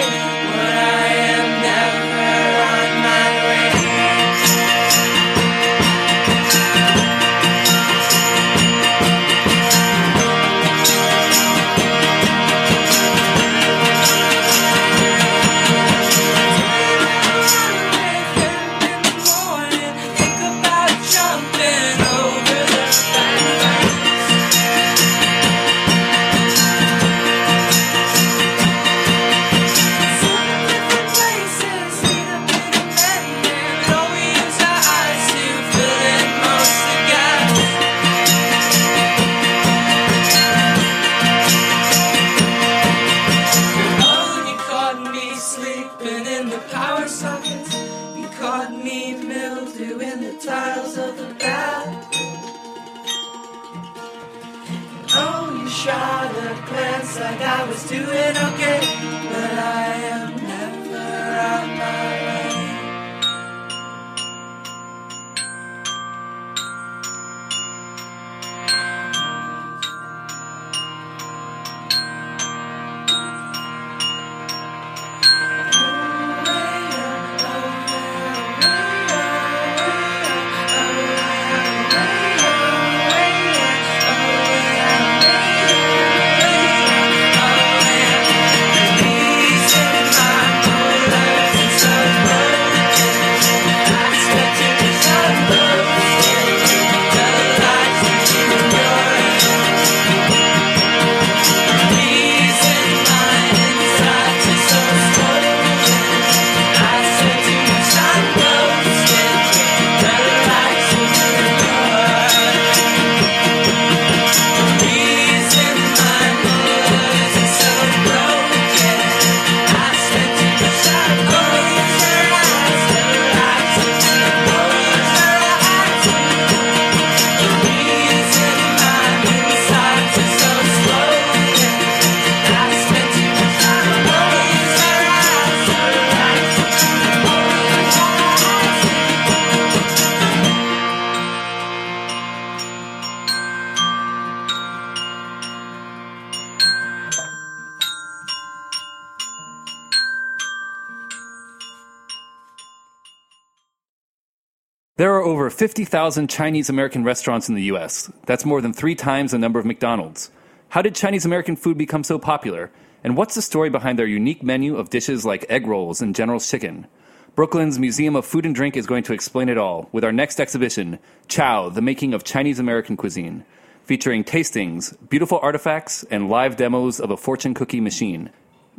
[155.49, 158.11] Are over 50,000 Chinese American restaurants in the U.S.
[158.27, 160.29] That's more than three times the number of McDonald's.
[160.69, 162.69] How did Chinese American food become so popular?
[163.03, 166.39] And what's the story behind their unique menu of dishes like egg rolls and General
[166.39, 166.87] Tso's chicken?
[167.33, 170.39] Brooklyn's Museum of Food and Drink is going to explain it all with our next
[170.39, 173.43] exhibition, Chow, the Making of Chinese American Cuisine,
[173.83, 178.29] featuring tastings, beautiful artifacts, and live demos of a fortune cookie machine.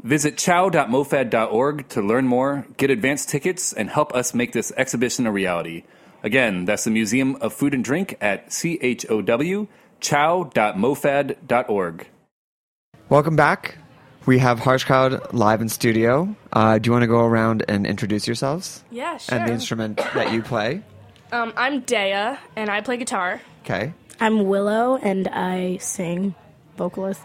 [0.05, 5.33] Visit chow.mofad.org to learn more, get advance tickets, and help us make this exhibition a
[5.33, 5.83] reality.
[6.23, 9.67] Again, that's the Museum of Food and Drink at CHOW,
[10.01, 12.09] chow.mofad.org.
[13.09, 13.79] Welcome back.
[14.27, 16.37] We have Harsh Crowd live in studio.
[16.53, 18.85] Uh, do you want to go around and introduce yourselves?
[18.91, 20.83] Yeah, And the instrument that you play?
[21.33, 23.41] Um, I'm Dea, and I play guitar.
[23.65, 23.95] Okay.
[24.21, 26.35] I'm Willow, and I sing,
[26.77, 27.23] vocalist.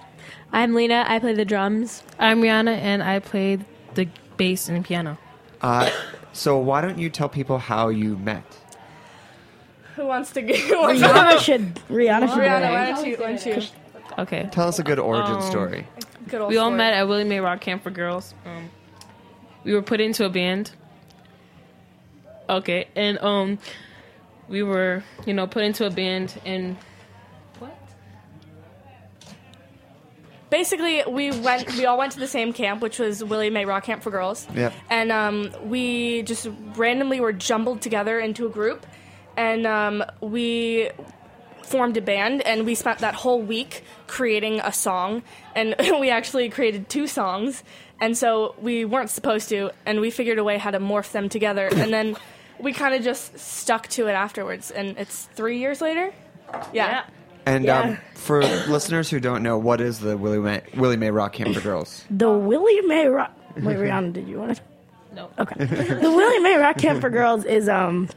[0.53, 1.03] I'm Lena.
[1.05, 2.01] I play the drums.
[2.17, 3.59] I'm Rihanna, and I play
[3.93, 5.17] the bass and piano.
[5.61, 5.89] Uh,
[6.31, 8.43] so why don't you tell people how you met?
[9.95, 10.53] Who wants to go?
[10.53, 11.75] Rihanna should.
[11.89, 12.37] Rihanna should.
[12.37, 12.73] Rihanna, go.
[12.73, 13.17] why don't you?
[13.17, 13.61] Why don't you?
[14.19, 14.49] Okay.
[14.51, 15.87] Tell us a good origin Um, story.
[16.27, 16.77] Good old we all story.
[16.77, 18.33] met at Willie Mae Rock Camp for Girls.
[18.45, 18.69] Um,
[19.63, 20.71] we were put into a band.
[22.47, 23.57] Okay, and um,
[24.47, 26.77] we were, you know, put into a band, and
[27.57, 27.75] what?
[30.51, 31.73] Basically, we went.
[31.75, 34.47] We all went to the same camp, which was Willie Mae Rock Camp for Girls.
[34.53, 34.73] Yep.
[34.91, 38.85] And um, we just randomly were jumbled together into a group,
[39.37, 40.89] and um, we
[41.63, 42.41] formed a band.
[42.43, 45.23] And we spent that whole week creating a song,
[45.55, 47.63] and we actually created two songs.
[47.99, 51.29] And so we weren't supposed to, and we figured a way how to morph them
[51.29, 52.17] together, and then
[52.59, 54.69] we kind of just stuck to it afterwards.
[54.71, 56.13] And it's three years later.
[56.73, 57.05] Yeah.
[57.45, 57.79] And Yeah.
[57.79, 61.53] um, for listeners who don't know, what is the Willie Mae, Willie Mae Rock Camp
[61.53, 62.03] for Girls?
[62.09, 63.31] The Willie Mae Rock.
[63.55, 64.61] Wait, Rihanna, did you want to?
[65.13, 65.29] No.
[65.39, 65.63] Okay.
[65.63, 68.09] the Willie Mae Rock Camp for Girls is um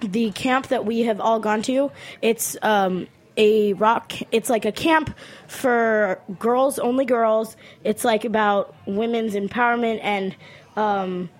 [0.00, 1.90] the camp that we have all gone to.
[2.22, 4.12] It's um a rock.
[4.32, 7.56] It's like a camp for girls, only girls.
[7.84, 10.36] It's like about women's empowerment and
[10.76, 11.30] um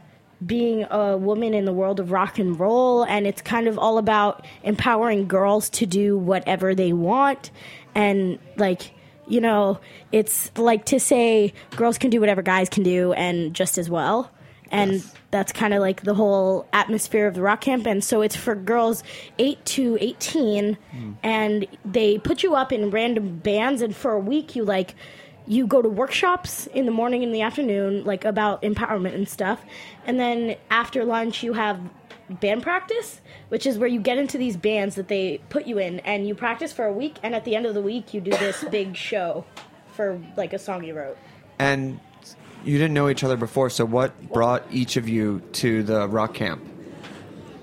[0.45, 3.99] being a woman in the world of rock and roll, and it's kind of all
[3.99, 7.51] about empowering girls to do whatever they want,
[7.95, 8.93] and like
[9.27, 9.79] you know,
[10.11, 14.31] it's like to say girls can do whatever guys can do, and just as well.
[14.71, 17.87] And that's kind of like the whole atmosphere of the rock camp.
[17.87, 19.03] And so it's for girls
[19.39, 20.76] 8 to 18,
[21.22, 24.95] and they put you up in random bands, and for a week you like
[25.47, 29.64] you go to workshops in the morning and the afternoon, like about empowerment and stuff.
[30.07, 31.81] And then after lunch, you have
[32.28, 35.99] band practice, which is where you get into these bands that they put you in
[36.01, 37.16] and you practice for a week.
[37.24, 39.45] And at the end of the week, you do this big show
[39.93, 41.18] for like a song you wrote.
[41.59, 41.99] And
[42.65, 46.35] you didn't know each other before, so what brought each of you to the rock
[46.35, 46.63] camp?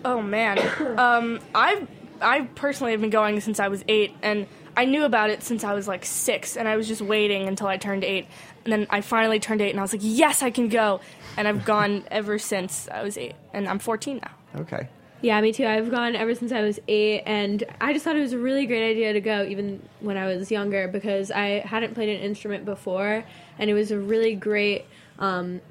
[0.05, 0.59] Oh man,
[0.97, 1.87] um, I've
[2.21, 5.63] I personally have been going since I was eight, and I knew about it since
[5.63, 8.27] I was like six, and I was just waiting until I turned eight,
[8.63, 11.01] and then I finally turned eight, and I was like, yes, I can go,
[11.35, 14.61] and I've gone ever since I was eight, and I'm 14 now.
[14.61, 14.87] Okay.
[15.21, 15.65] Yeah, me too.
[15.65, 18.67] I've gone ever since I was eight, and I just thought it was a really
[18.67, 22.65] great idea to go, even when I was younger, because I hadn't played an instrument
[22.65, 23.25] before,
[23.59, 24.85] and it was a really great
[25.19, 25.61] um,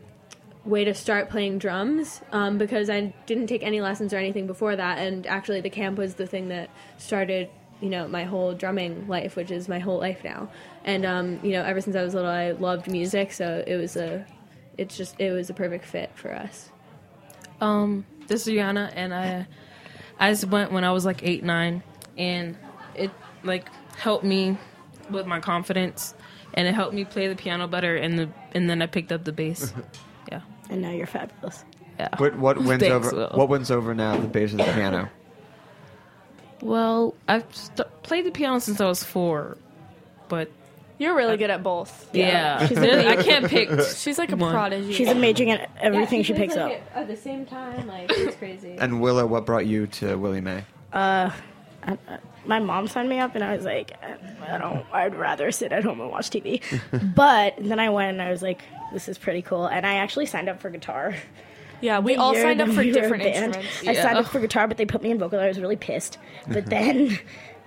[0.64, 4.74] way to start playing drums um, because I didn't take any lessons or anything before
[4.76, 7.48] that, and actually the camp was the thing that started,
[7.80, 10.50] you know, my whole drumming life, which is my whole life now.
[10.84, 13.96] And um, you know, ever since I was little, I loved music, so it was
[13.96, 14.26] a,
[14.76, 16.70] it's just it was a perfect fit for us.
[17.60, 19.46] Um, this is Rihanna, and I
[20.18, 21.82] I just went when I was like eight, nine,
[22.16, 22.56] and
[22.94, 23.10] it
[23.42, 24.58] like helped me
[25.10, 26.14] with my confidence,
[26.56, 29.24] and it helped me play the piano better, and the and then I picked up
[29.24, 29.72] the bass.
[30.32, 30.40] yeah,
[30.70, 31.64] And now you're fabulous.
[31.98, 32.08] yeah.
[32.16, 33.30] What what wins Thanks, over Will.
[33.34, 35.08] what wins over now, the bass or the piano?
[36.62, 39.58] Well, I've st- played the piano since I was four,
[40.28, 40.50] but
[40.98, 42.08] You're really good at both.
[42.14, 42.66] Yeah.
[42.68, 43.18] She's There- amazing.
[43.18, 44.52] I can't pick She's like a one.
[44.52, 44.94] prodigy.
[44.94, 46.72] She's amazing at everything she picks up.
[46.94, 47.86] at the same time.
[47.86, 48.76] Like it's crazy.
[48.78, 50.64] And Willow, what brought you to Willie Mae?
[50.94, 51.30] Uh,
[51.82, 53.92] I, I- my mom signed me up, and I was like,
[54.48, 54.84] I don't.
[54.92, 56.62] I'd rather sit at home and watch TV.
[57.14, 59.66] but then I went, and I was like, this is pretty cool.
[59.66, 61.14] And I actually signed up for guitar.
[61.80, 63.54] Yeah, we The all signed up for we different band.
[63.56, 63.86] instruments.
[63.86, 65.38] I signed up for guitar, but they put me in vocal.
[65.38, 66.16] I was really pissed.
[66.48, 67.18] But then,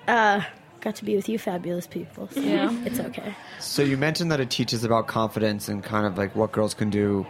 [0.07, 0.41] uh,
[0.82, 2.27] got to be with you, fabulous people.
[2.32, 2.71] So Yeah.
[2.86, 3.36] it's okay.
[3.59, 6.89] So you mentioned that it teaches about confidence and kind of like what girls can
[6.89, 7.27] do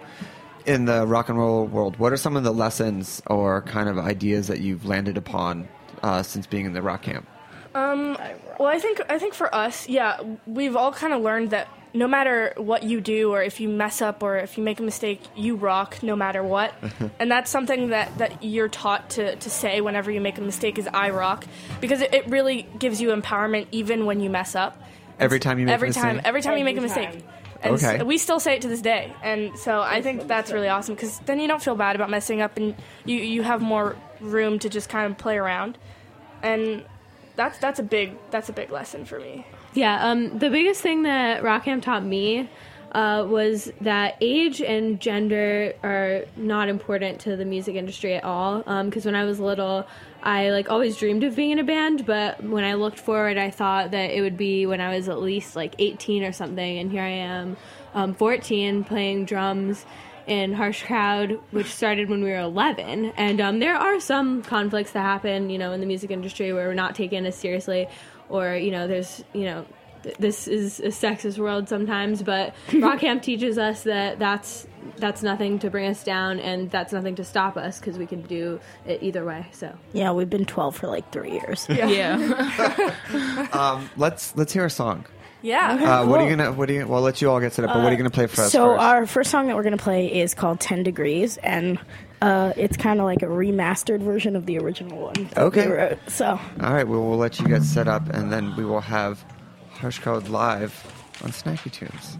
[0.66, 1.98] in the rock and roll world.
[2.00, 5.68] What are some of the lessons or kind of ideas that you've landed upon
[6.04, 7.28] uh, since being in the rock camp?
[7.76, 8.18] Um,
[8.60, 12.08] well, I think I think for us, yeah, we've all kind of learned that no
[12.08, 15.22] matter what you do, or if you mess up, or if you make a mistake,
[15.36, 16.74] you rock no matter what.
[17.20, 20.78] and that's something that, that you're taught to, to say whenever you make a mistake
[20.78, 21.46] is I rock,
[21.82, 24.80] because it, it really gives you empowerment even when you mess up.
[25.20, 26.28] Every time you make every a time, mistake?
[26.28, 27.10] every time every you make a mistake.
[27.12, 27.24] time.
[27.62, 28.04] And s- Okay.
[28.04, 31.18] we still say it to this day, and so I think that's really awesome because
[31.26, 34.70] then you don't feel bad about messing up, and you you have more room to
[34.70, 35.78] just kind of play around,
[36.44, 36.86] and
[37.40, 39.48] that's that's a big that's a big lesson for me.
[39.74, 42.50] Yeah, um, the biggest thing that Rock Camp taught me
[42.92, 48.64] uh, was that age and gender are not important to the music industry at all.
[48.84, 49.88] Because when I was little,
[50.22, 53.52] I like always dreamed of being in a band, but when I looked forward, I
[53.52, 56.92] thought that it would be when I was at least like 18 or something, and
[56.92, 57.58] here I am,
[57.94, 59.86] um, 14, playing drums
[60.30, 63.14] in Harsh Crowd, which started when we were 11.
[63.18, 66.68] And um, there are some conflicts that happen, you know, in the music industry where
[66.68, 67.88] we're not taken as seriously,
[68.30, 69.66] or you know, there's, you know,
[70.04, 72.22] th- this is a sexist world sometimes.
[72.22, 74.68] But rock camp teaches us that that's
[74.98, 78.22] that's nothing to bring us down, and that's nothing to stop us because we can
[78.22, 79.48] do it either way.
[79.52, 81.66] So Yeah, we've been 12 for like three years.
[81.70, 82.96] Yeah.
[83.52, 85.06] Um, let's let's hear a song.
[85.42, 86.02] Yeah.
[86.02, 86.52] Uh, what are you gonna?
[86.52, 86.86] What are you?
[86.88, 87.74] Well, I'll let you all get set up.
[87.74, 88.52] But what are you gonna play for us?
[88.52, 88.82] So first?
[88.82, 91.80] our first song that we're gonna play is called Ten Degrees, and
[92.22, 95.14] uh, it's kind of like a remastered version of the original one.
[95.14, 95.68] that we Okay.
[95.68, 95.98] wrote.
[96.08, 96.26] So
[96.62, 99.24] All right, well, we'll let you get set up, and then we will have
[99.72, 100.74] Harsh Crowd live
[101.24, 102.18] on Snacky Tunes.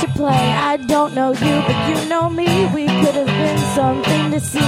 [0.00, 0.32] To play.
[0.32, 2.46] I don't know you, but you know me.
[2.74, 4.60] We could have been something to see.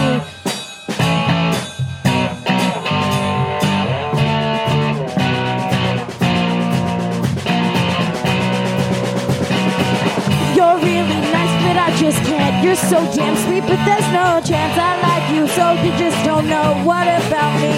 [10.54, 12.62] You're really nice, but I just can't.
[12.62, 16.46] You're so damn sweet, but there's no chance I like you, so you just don't
[16.46, 17.72] know what about me.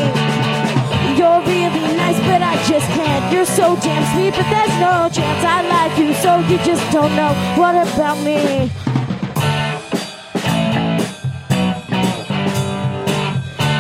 [1.17, 3.33] You're really nice, but just can't.
[3.33, 7.15] You're so damn sweet, but there's no chance I like you, so you just don't
[7.15, 8.71] know what about me.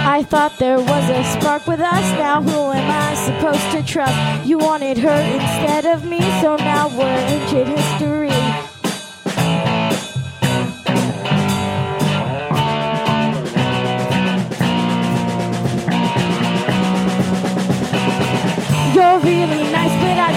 [0.07, 2.05] I thought there was a spark with us.
[2.19, 4.47] Now who am I supposed to trust?
[4.47, 8.44] You wanted her instead of me, so now we're ancient history.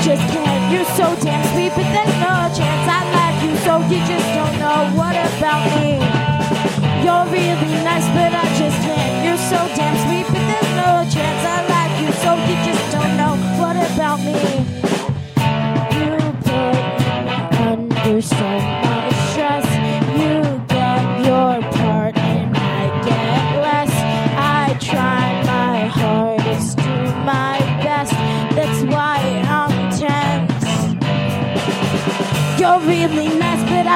[0.04, 0.72] Just can't.
[0.72, 4.56] You're so damn sweet, but there's no chance I like you, so you just don't
[4.60, 5.98] know what about me.
[7.04, 9.26] You're really nice, but I just can't.
[9.26, 12.77] You're so damn sweet, but there's no chance I like you, so you just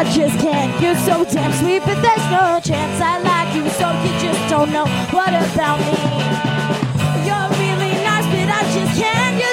[0.02, 0.74] I just can't.
[0.82, 4.74] You're so damn sweet, but there's no chance I like you, so you just don't
[4.74, 5.94] know what about me.
[7.22, 9.38] You're really nice, but I just can't.
[9.38, 9.51] You're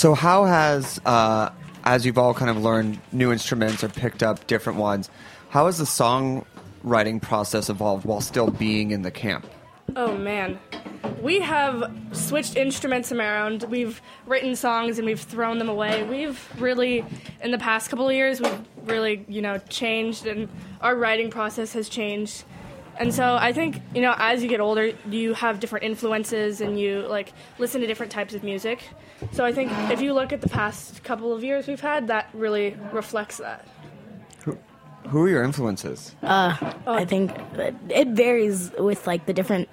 [0.00, 1.50] So, how has, uh,
[1.84, 5.10] as you've all kind of learned new instruments or picked up different ones,
[5.50, 9.46] how has the songwriting process evolved while still being in the camp?
[9.94, 10.58] Oh man.
[11.20, 13.64] We have switched instruments around.
[13.64, 16.02] We've written songs and we've thrown them away.
[16.04, 17.04] We've really,
[17.42, 20.48] in the past couple of years, we've really, you know, changed and
[20.80, 22.44] our writing process has changed.
[23.00, 26.78] And so I think, you know, as you get older, you have different influences and
[26.78, 28.82] you, like, listen to different types of music.
[29.32, 32.28] So I think if you look at the past couple of years we've had, that
[32.34, 33.66] really reflects that.
[34.44, 34.58] Who
[35.08, 36.14] who are your influences?
[36.22, 36.54] Uh,
[36.86, 37.32] I think
[37.88, 39.70] it varies with like the different.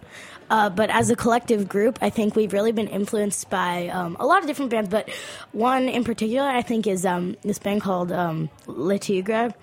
[0.50, 4.26] Uh, but as a collective group, I think we've really been influenced by um, a
[4.26, 4.88] lot of different bands.
[4.90, 5.10] But
[5.52, 9.54] one in particular, I think, is um, this band called um, Le Tigre.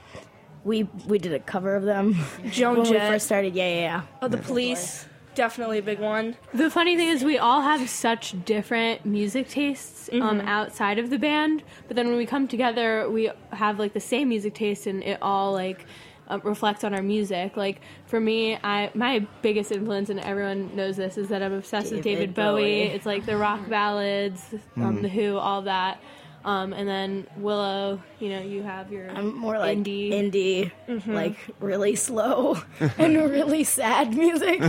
[0.64, 2.16] We we did a cover of them
[2.50, 3.54] Joan when we first started.
[3.54, 4.02] Yeah, yeah, yeah.
[4.22, 6.36] Oh, the police, definitely a big one.
[6.54, 10.46] The funny thing is, we all have such different music tastes um, Mhm.
[10.48, 14.28] outside of the band, but then when we come together, we have like the same
[14.30, 15.84] music taste, and it all like
[16.28, 17.56] uh, reflects on our music.
[17.56, 21.92] Like for me, I my biggest influence, and everyone knows this, is that I'm obsessed
[21.92, 22.62] with David David Bowie.
[22.62, 22.82] Bowie.
[22.82, 24.42] It's like the rock ballads,
[24.76, 25.02] um, Mhm.
[25.02, 26.00] the Who, all that.
[26.44, 31.14] Um, and then Willow, you know, you have your I'm more like indie, indie, Mhm.
[31.14, 32.58] like really slow
[32.98, 34.60] and really sad music.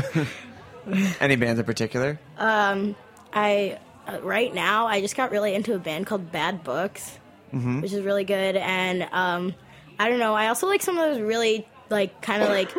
[1.19, 2.19] Any bands in particular?
[2.37, 2.95] Um,
[3.33, 7.19] I uh, right now I just got really into a band called Bad Books,
[7.53, 7.81] Mhm.
[7.81, 8.55] which is really good.
[8.55, 9.55] And um,
[9.99, 10.33] I don't know.
[10.33, 12.71] I also like some of those really like kind of like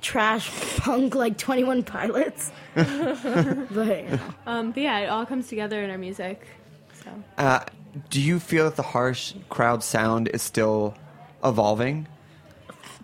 [0.00, 2.50] trash punk like Twenty One Pilots.
[2.74, 3.72] but you
[4.08, 4.18] know.
[4.46, 6.46] Um, but yeah, it all comes together in our music.
[7.04, 7.10] So.
[7.38, 7.60] Uh,
[8.10, 10.94] do you feel that the harsh crowd sound is still
[11.44, 12.06] evolving?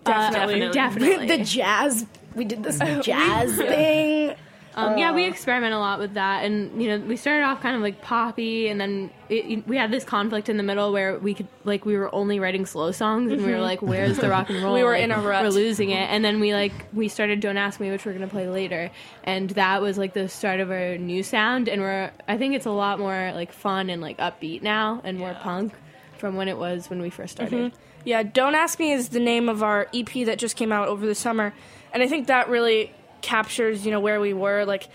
[0.05, 1.27] Definitely, Uh, definitely.
[1.27, 2.07] the jazz.
[2.35, 4.35] We did this jazz thing.
[4.79, 7.61] Um, yeah, we Uh, experiment a lot with that, and you know, we started off
[7.61, 11.19] kind of like poppy, and then it, we had this conflict in the middle where
[11.19, 13.63] we could like we were only writing slow songs, and we were Mhm.
[13.63, 15.43] like, "Where's the rock and roll?" We were Like, in a rut.
[15.43, 18.29] We're losing it, and then we like we started "Don't Ask Me," which we're gonna
[18.29, 18.91] play later,
[19.25, 22.67] and that was like the start of our new sound, and we're I think it's
[22.67, 25.73] a lot more like fun and like upbeat now, and more punk
[26.19, 27.73] from when it was when we first started.
[27.73, 27.73] Mhm.
[28.05, 31.05] Yeah, Don't Ask Me is the name of our EP that just came out over
[31.05, 31.53] the summer.
[31.93, 34.89] And I think that really captures, you know, where we were like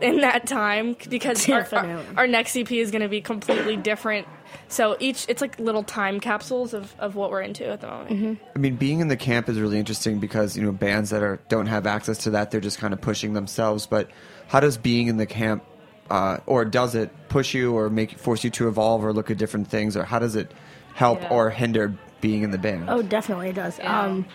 [0.00, 4.26] in that time because our, our, our next EP is going to be completely different.
[4.68, 8.38] So each it's like little time capsules of, of what we're into at the moment.
[8.54, 11.40] I mean, being in the camp is really interesting because you know bands that are
[11.48, 13.86] don't have access to that, they're just kind of pushing themselves.
[13.86, 14.10] But
[14.46, 15.64] how does being in the camp,
[16.10, 19.36] uh, or does it push you, or make force you to evolve, or look at
[19.38, 20.50] different things, or how does it
[20.94, 21.28] help Yeah.
[21.30, 22.88] or hinder being in the band?
[22.88, 23.78] Oh, definitely it does.
[23.82, 24.26] Um,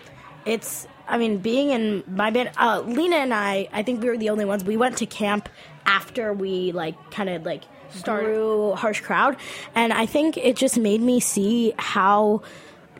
[0.46, 4.16] it's, I mean, being in my band, uh, Lena and I, I think we were
[4.16, 4.64] the only ones.
[4.64, 5.48] We went to camp
[5.86, 8.26] after we like kind of like started.
[8.26, 9.36] grew Harsh Crowd,
[9.74, 12.42] and I think it just made me see how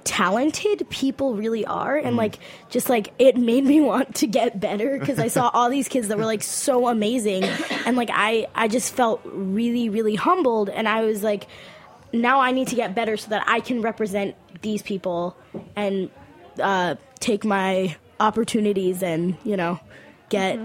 [0.05, 1.97] talented people really are.
[1.97, 2.39] And like
[2.69, 6.09] just like it made me want to get better because i saw all these kids
[6.09, 7.45] that were like so amazing.
[7.87, 10.69] And like i i just felt really really humbled.
[10.69, 11.47] And i was like
[12.13, 15.37] now i need to get better so that i can represent these people
[15.75, 16.11] and
[16.61, 19.81] uh, take my opportunities and you know
[20.29, 20.59] get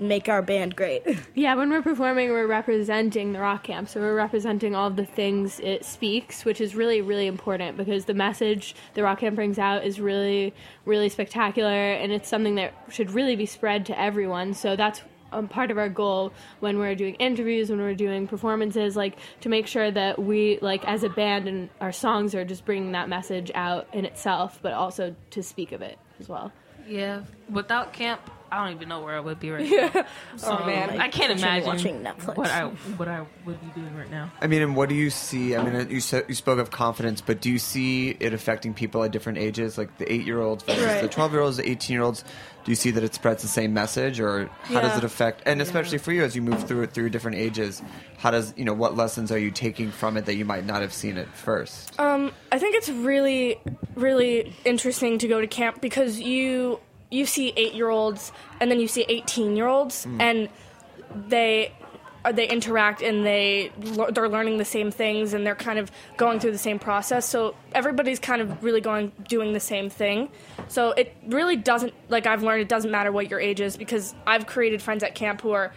[0.00, 1.02] make our band great.
[1.34, 3.88] Yeah, when we're performing, we're representing the rock camp.
[3.88, 8.14] So we're representing all the things it speaks, which is really, really important because the
[8.14, 10.52] message the rock camp brings out is really,
[10.84, 14.52] really spectacular, and it's something that should really be spread to everyone.
[14.52, 15.02] So that's
[15.32, 19.48] um, part of our goal when we're doing interviews, when we're doing performances, like to
[19.48, 23.08] make sure that we, like as a band, and our songs are just bringing that
[23.08, 26.52] message out in itself, but also to speak of it as well.
[26.86, 27.20] Yeah,
[27.50, 28.20] without camp,
[28.50, 29.90] I don't even know where I would be right Yeah.
[29.94, 30.04] now.
[30.44, 30.98] Oh, man.
[30.98, 32.34] I can't imagine watching Netflix.
[32.38, 32.64] what I
[32.96, 34.32] what I would be doing right now.
[34.40, 35.54] I mean, and what do you see?
[35.54, 39.04] I mean, you said, you spoke of confidence, but do you see it affecting people
[39.04, 41.02] at different ages, like the eight-year-olds versus Right.
[41.02, 42.24] the twelve-year-olds, the eighteen-year-olds?
[42.68, 45.40] Do you see that it spreads the same message, or how does it affect?
[45.46, 47.80] And especially for you, as you move through it through different ages,
[48.18, 50.82] how does you know what lessons are you taking from it that you might not
[50.82, 51.98] have seen at first?
[51.98, 53.58] Um, I think it's really,
[53.94, 56.78] really interesting to go to camp because you
[57.10, 60.20] you see eight year olds and then you see eighteen year olds Mm.
[60.20, 60.48] and
[61.26, 61.72] they
[62.28, 63.72] Uh, they interact and they
[64.12, 67.24] they're learning the same things and they're kind of going through the same process.
[67.24, 70.28] So everybody's kind of really going doing the same thing.
[70.68, 74.14] So it really doesn't like I've learned it doesn't matter what your age is because
[74.26, 75.72] I've created friends at camp who are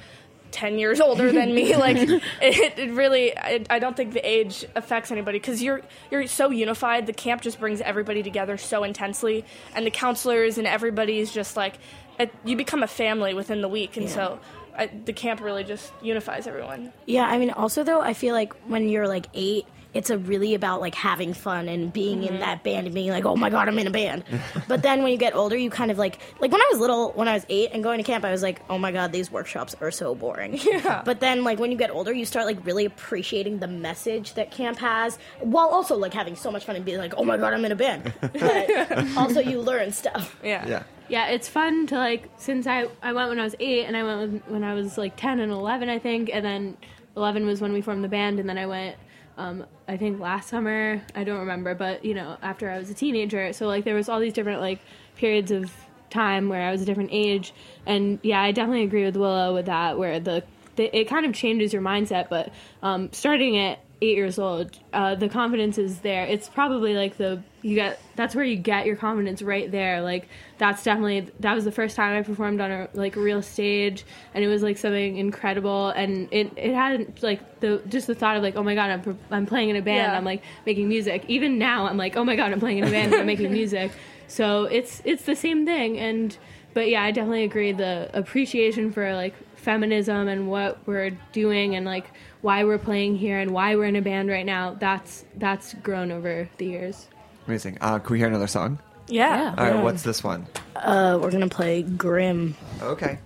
[0.51, 1.95] 10 years older than me like
[2.41, 5.81] it, it really I, I don't think the age affects anybody because you're
[6.11, 10.67] you're so unified the camp just brings everybody together so intensely and the counselors and
[10.67, 11.75] everybody's just like
[12.19, 14.13] it, you become a family within the week and Yeah.
[14.15, 14.39] so
[14.77, 16.93] I, the camp really just unifies everyone.
[17.05, 20.53] Yeah, I mean, also though, I feel like when you're like eight, it's a really
[20.55, 22.39] about like having fun and being in Mhm.
[22.39, 24.23] that band and being like, oh my god, I'm in a band.
[24.67, 27.11] but then when you get older, you kind of like like when I was little,
[27.11, 29.29] when I was eight and going to camp, I was like, oh my god, these
[29.31, 30.57] workshops are so boring.
[30.63, 31.01] Yeah.
[31.03, 34.51] But then like when you get older, you start like really appreciating the message that
[34.51, 37.53] camp has, while also like having so much fun and being like, oh my god,
[37.53, 38.13] I'm in a band.
[38.21, 40.37] But also, you learn stuff.
[40.43, 40.65] Yeah.
[40.67, 40.83] Yeah.
[41.09, 44.03] Yeah, it's fun to like since I I went when I was eight and I
[44.03, 46.77] went when- when I was like ten and eleven I think and then
[47.17, 48.95] eleven was when we formed the band and then I went
[49.41, 52.93] um, I think last summer I don't remember but you know after I was a
[52.93, 54.79] teenager so like there was all these different like
[55.15, 55.71] periods of
[56.11, 57.53] time where I was a different age
[57.85, 60.43] and yeah I definitely agree with Willow with that where the,
[60.75, 65.13] the it kind of changes your mindset but um, starting at eight years old uh,
[65.15, 66.25] the confidence is there.
[66.25, 70.01] It's probably like the you get that's where you get your confidence right there.
[70.01, 70.27] Like
[70.57, 74.43] that's definitely that was the first time i performed on a like real stage and
[74.43, 75.89] it was like something incredible.
[75.89, 79.01] And it it hadn't like the just the thought of like oh my god i'm,
[79.01, 80.17] per- I'm playing in a band Yeah.
[80.17, 81.23] i'm like making music.
[81.27, 83.91] Even now i'm like oh my god i'm playing in a band i'm making music.
[84.27, 86.37] So it's it's the same thing and
[86.73, 91.85] but yeah i definitely agree the appreciation for like feminism and what we're doing and
[91.85, 92.05] like
[92.41, 96.11] why we're playing here and why we're in a band right now that's that's grown
[96.11, 97.07] over the years
[97.47, 97.79] Amazing.
[97.81, 98.77] Uh, can we hear another song?
[99.07, 99.55] Yeah.
[99.57, 99.83] All right.
[99.83, 100.45] What's this one?
[100.75, 103.17] Uh, we're gonna play Grim, Okay.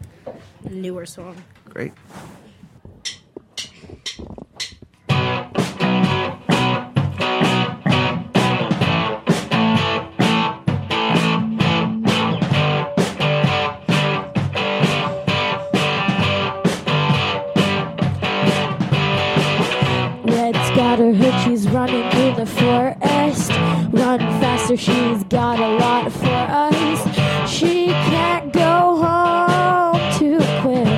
[0.63, 1.35] newer song.
[1.69, 1.91] Great.
[21.13, 23.51] Hood, she's running through the forest.
[23.91, 27.49] Run faster, she's got a lot for us.
[27.49, 30.94] She can't go home too quick.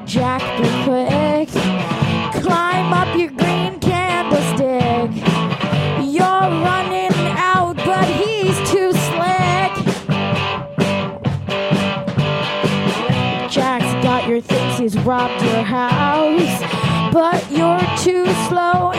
[0.00, 1.48] Jack be quick.
[2.42, 5.10] Climb up your green candlestick.
[6.02, 9.72] You're running out, but he's too slick.
[13.50, 17.12] Jack's got your things, he's robbed your house.
[17.12, 18.91] But you're too slow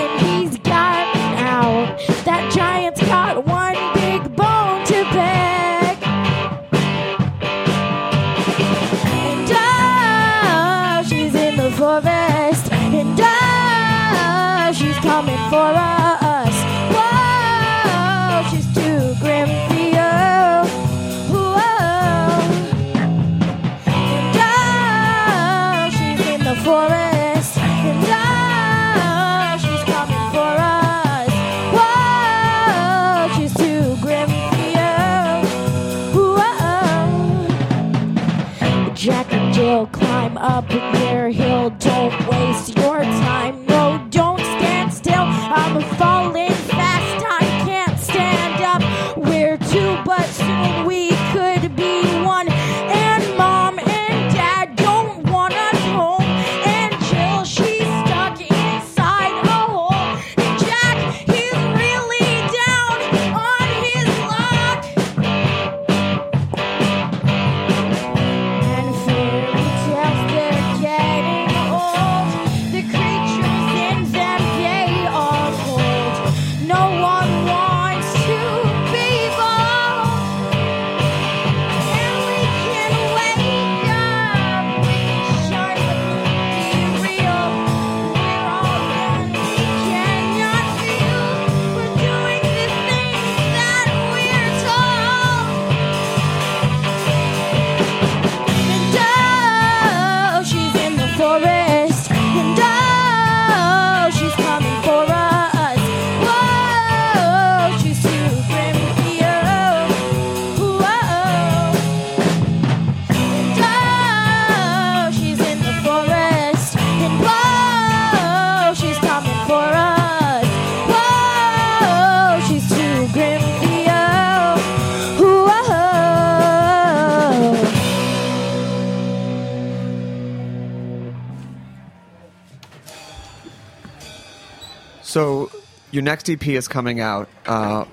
[135.93, 137.29] your next EP is coming out.
[137.45, 137.85] Uh,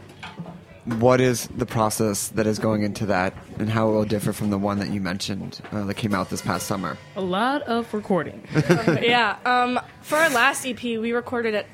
[0.87, 4.49] what is the process that is going into that, and how it will differ from
[4.49, 6.97] the one that you mentioned uh, that came out this past summer?
[7.15, 8.43] A lot of recording.
[9.03, 9.37] yeah.
[9.45, 11.67] Um, for our last EP, we recorded at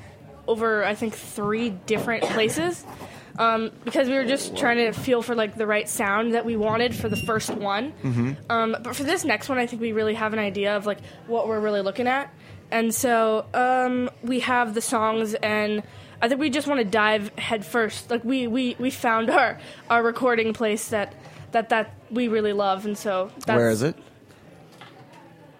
[0.47, 2.85] over I think three different places
[3.37, 6.55] um, because we were just trying to feel for like the right sound that we
[6.55, 7.93] wanted for the first one.
[8.03, 8.33] Mm-hmm.
[8.49, 10.99] Um, but for this next one, I think we really have an idea of like
[11.27, 12.33] what we're really looking at,
[12.71, 15.83] and so um, we have the songs, and
[16.21, 18.09] I think we just want to dive headfirst.
[18.09, 19.59] Like we we we found our
[19.89, 21.13] our recording place that
[21.51, 23.95] that that we really love, and so that's, Where is it?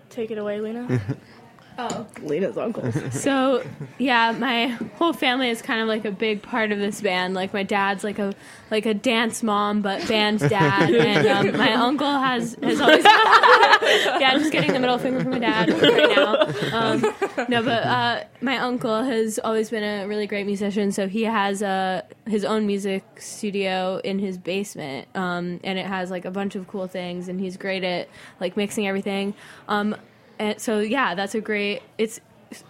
[0.10, 1.02] Take it away, Lena.
[1.80, 2.92] Oh, Lena's uncle.
[3.12, 3.64] so
[4.00, 7.36] yeah, my whole family is kind of like a big part of this band.
[7.36, 8.34] Like my dad's like a
[8.72, 14.32] like a dance mom, but band dad, and um, my uncle has has always yeah.
[14.34, 16.78] I'm just getting the middle finger from my dad right now.
[16.78, 17.02] Um,
[17.48, 20.92] no, but uh, my uncle has always been a really great musician.
[20.92, 26.10] So he has uh, his own music studio in his basement, um, and it has
[26.10, 27.28] like a bunch of cool things.
[27.28, 28.10] And he's great at
[28.40, 29.36] like mixing everything.
[29.68, 29.96] Um,
[30.40, 31.82] and so yeah, that's a great.
[31.98, 32.20] It's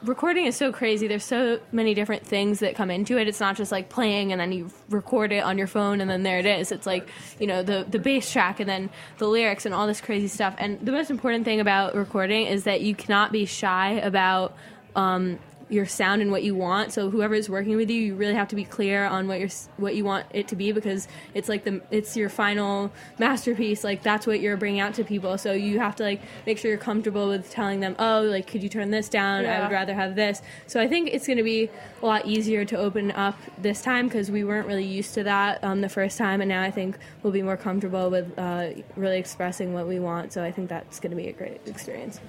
[0.03, 1.07] recording is so crazy.
[1.07, 3.27] There's so many different things that come into it.
[3.27, 6.23] It's not just like playing and then you record it on your phone and then
[6.23, 6.71] there it is.
[6.71, 7.07] It's like
[7.39, 10.55] you know the the bass track and then the lyrics and all this crazy stuff.
[10.57, 14.55] And the most important thing about recording is that you cannot be shy about.
[14.95, 15.39] Um,
[15.69, 16.93] your sound and what you want.
[16.93, 19.49] So whoever is working with you, you really have to be clear on what your
[19.77, 23.83] what you want it to be because it's like the it's your final masterpiece.
[23.83, 25.37] Like that's what you're bringing out to people.
[25.37, 28.63] So you have to like make sure you're comfortable with telling them, oh, like could
[28.63, 29.45] you turn this down?
[29.45, 30.41] I would rather have this.
[30.67, 31.69] So I think it's going to be
[32.01, 35.63] a lot easier to open up this time because we weren't really used to that
[35.63, 39.17] um, the first time, and now I think we'll be more comfortable with uh, really
[39.17, 40.31] expressing what we want.
[40.33, 42.19] So I think that's going to be a great experience.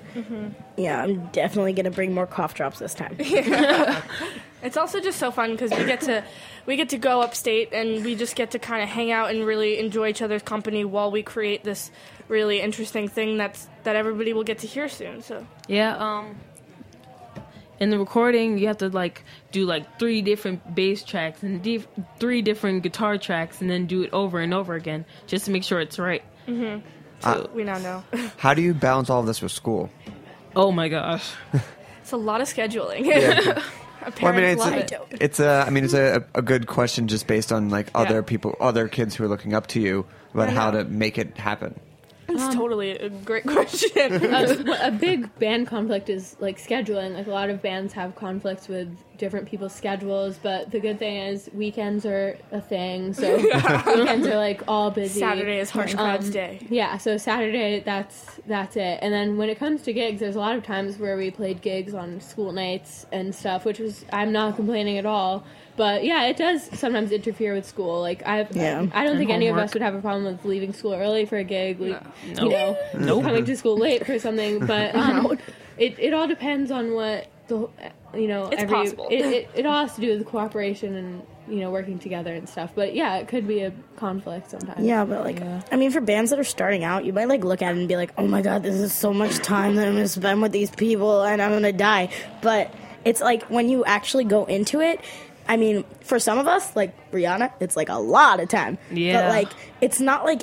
[0.76, 3.16] Yeah, I'm definitely gonna bring more cough drops this time.
[4.62, 6.24] It's also just so fun because we get to
[6.66, 9.46] we get to go upstate and we just get to kind of hang out and
[9.46, 11.90] really enjoy each other's company while we create this
[12.26, 15.22] really interesting thing that's that everybody will get to hear soon.
[15.22, 16.36] So Yeah, um
[17.78, 19.22] in the recording you have to like
[19.52, 21.86] do like three different bass tracks and dif-
[22.18, 25.62] three different guitar tracks and then do it over and over again just to make
[25.62, 26.24] sure it's right.
[26.48, 26.84] Mm-hmm.
[27.22, 28.02] Uh, we now know
[28.38, 29.88] How do you balance all of this with school?
[30.56, 31.30] Oh my gosh.
[32.08, 33.04] it's a lot of scheduling.
[33.04, 33.62] Yeah.
[34.22, 35.18] Well, I mean, it's a, it.
[35.20, 38.56] it's a, I mean, it's a, a good question just based on like other people,
[38.58, 41.78] other kids who are looking up to you about how to make it happen.
[42.30, 44.12] It's totally a great question.
[44.32, 47.14] a, a big band conflict is like scheduling.
[47.14, 51.16] Like a lot of bands have conflicts with different people's schedules, but the good thing
[51.16, 53.14] is weekends are a thing.
[53.14, 55.20] So weekends are like all busy.
[55.20, 56.66] Saturday is Harsh Crowds Um, Day.
[56.68, 58.98] Yeah, so Saturday that's that's it.
[59.00, 61.62] And then when it comes to gigs, there's a lot of times where we played
[61.62, 65.44] gigs on school nights and stuff, which was I'm not complaining at all.
[65.78, 68.00] But yeah, it does sometimes interfere with school.
[68.00, 68.84] Like I, Yeah.
[68.92, 71.24] I don't And think any of us would have a problem with leaving school early
[71.24, 71.78] for a gig.
[71.78, 72.00] We, No.
[72.26, 73.22] You know, Nope.
[73.22, 74.58] coming to school late for something.
[74.66, 75.38] But um,
[75.78, 77.68] it, it all depends on what the
[78.12, 79.06] you know It's every possible.
[79.10, 82.48] It, it, it all has to do with cooperation and you know working together and
[82.48, 82.72] stuff.
[82.74, 84.84] But yeah, it could be a conflict sometimes.
[84.84, 85.40] Yeah, but like,
[85.72, 87.88] I mean, for bands that are starting out, you might like look at it and
[87.88, 90.52] be like, "Oh my god, this is so much time that I'm gonna spend with
[90.52, 92.10] these people, and I'm gonna die."
[92.42, 92.74] But
[93.04, 95.00] it's like when you actually go into it.
[95.48, 98.78] I mean, for some of us, like Rihanna, it's like a lot of time.
[98.92, 99.22] Yeah.
[99.22, 99.48] But like,
[99.80, 100.42] it's not like,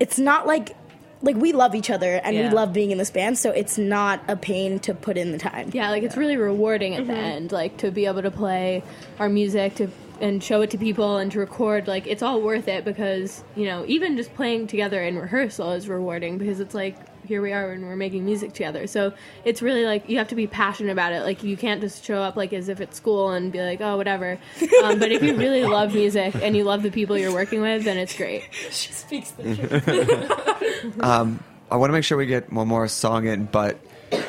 [0.00, 0.74] it's not like,
[1.22, 2.48] like we love each other and Yeah.
[2.48, 5.38] we love being in this band, so it's not a pain to put in the
[5.38, 5.70] time.
[5.72, 7.16] Yeah, like it's really rewarding at the Mhm.
[7.36, 8.82] end, like to be able to play
[9.18, 9.88] our music to
[10.18, 11.86] and show it to people and to record.
[11.86, 15.88] Like it's all worth it because you know even just playing together in rehearsal is
[15.90, 16.96] rewarding because it's like
[17.26, 18.86] here we are and we're making music together.
[18.86, 19.12] So
[19.44, 21.22] it's really like you have to be passionate about it.
[21.22, 23.96] Like you can't just show up like as if it's school and be like oh
[23.96, 24.38] whatever.
[24.82, 27.84] Um, but if you really love music and you love the people you're working with,
[27.84, 28.44] then it's great.
[28.70, 29.56] she speaks the
[30.82, 31.02] truth.
[31.02, 33.78] Um, I want to make sure we get one more song in, but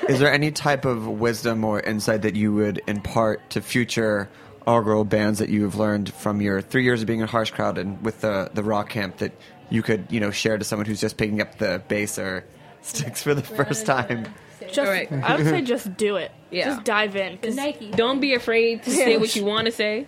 [0.10, 4.30] is there any type of wisdom or insight that you would impart to future
[4.66, 7.78] all girl bands that you've learned from your three years of being in Harsh Crowd
[7.78, 9.32] and with the, the rock camp that
[9.70, 12.44] you could, you know, share to someone who's just picking up the bass or
[12.88, 14.28] sticks for the first time?
[14.68, 15.12] Just, Alright.
[15.12, 16.32] I would say just do it.
[16.52, 16.66] Yeah.
[16.66, 17.38] Just dive in.
[17.38, 17.56] 'cause-
[17.96, 20.08] Don't be afraid to say what you want to say.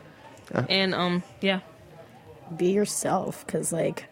[0.67, 1.59] And um, yeah.
[2.57, 4.05] be yourself because like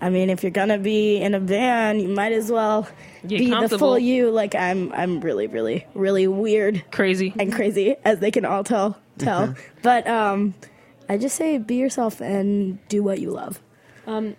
[0.00, 2.88] i mean if you're gonna be in a band you might as well
[3.26, 3.78] Get be the comfortable.
[3.88, 8.44] full you like i'm i'm really really really weird crazy and crazy as they can
[8.46, 10.54] all tell tell but um
[11.10, 13.60] i just say be yourself and do what you love
[14.06, 14.34] Um,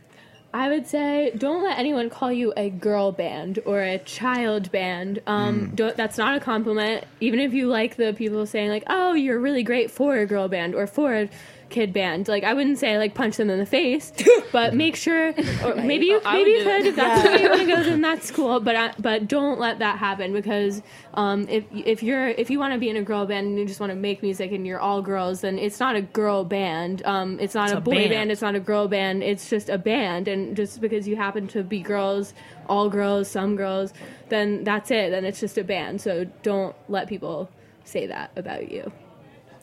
[0.55, 5.21] I would say don't let anyone call you a girl band or a child band.
[5.27, 5.75] Um, Mm.
[5.75, 7.03] don't, that's not a compliment.
[7.19, 10.47] Even if you like the people saying like, "Oh, you're really great for a girl
[10.47, 11.29] band or for a
[11.69, 14.11] kid band," like I wouldn't say like punch them in the face,
[14.51, 15.29] but make sure.
[15.63, 16.85] Or maybe you Oh, maybe you could that.
[16.85, 17.29] if that's Yeah.
[17.31, 18.59] where you want to go, then that's cool.
[18.59, 20.81] But I, but don't let that happen because
[21.13, 23.65] um, if if you're if you want to be in a girl band and you
[23.65, 27.03] just want to make music and you're all girls, then it's not a girl band.
[27.05, 28.09] Um, it's not It's a a boy band.
[28.11, 28.31] band.
[28.31, 29.23] It's not a girl band.
[29.23, 32.33] It's just a band, and just because you happen to be girls,
[32.67, 33.93] all girls, some girls,
[34.29, 35.11] then that's it.
[35.11, 36.01] Then it's just a band.
[36.01, 37.49] So don't let people
[37.83, 38.91] say that about you.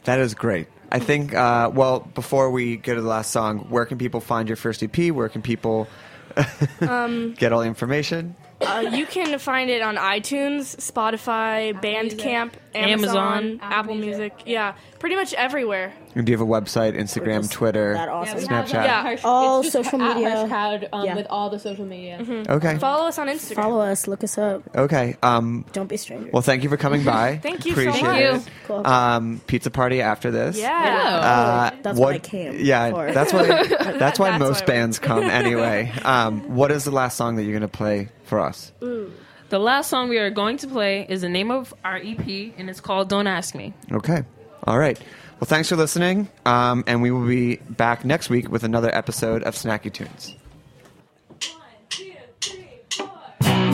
[0.05, 0.67] That is great.
[0.93, 4.47] I think, uh, well, before we go to the last song, where can people find
[4.47, 5.11] your first EP?
[5.11, 5.89] Where can people
[6.83, 8.37] Um, get all the information?
[8.63, 13.59] Uh, you can find it on iTunes, Spotify, Bandcamp, Amazon, Amazon.
[13.63, 14.33] Apple Music.
[14.47, 15.93] Yeah, pretty much everywhere.
[16.15, 18.39] And do you have a website, Instagram, Twitter, that awesome.
[18.39, 18.73] Snapchat?
[18.73, 19.03] Yeah.
[19.03, 20.47] Harsh- All social media.
[20.47, 21.15] Harsh um, Yeah.
[21.17, 22.45] with all the social media.
[22.49, 22.77] Okay.
[22.79, 23.55] Follow us on Instagram.
[23.57, 25.17] follow us look us up Okay.
[25.23, 27.39] Um, don't be strangers well, thank you for coming by.
[27.43, 28.21] Thank you so Appreciate much.
[28.21, 28.31] it.
[28.33, 28.53] Thank you.
[28.67, 28.87] Cool.
[28.87, 30.59] Um, pizza party after this.
[30.59, 31.71] Yeah.
[31.73, 33.13] Uh, That's what, what I came Yeah, for.
[33.13, 33.47] that's why.
[34.03, 35.93] That's why That's most why bands come anyway.
[36.05, 38.73] Um, what is the last song that you're going to play for us?
[38.81, 42.71] The last song we are going to play is the name of our EP, and
[42.71, 44.25] it's called "Don't Ask Me." Okay.
[44.67, 44.99] All right.
[45.39, 49.43] Well, thanks for listening, um, and we will be back next week with another episode
[49.43, 50.35] of Snacky Tunes.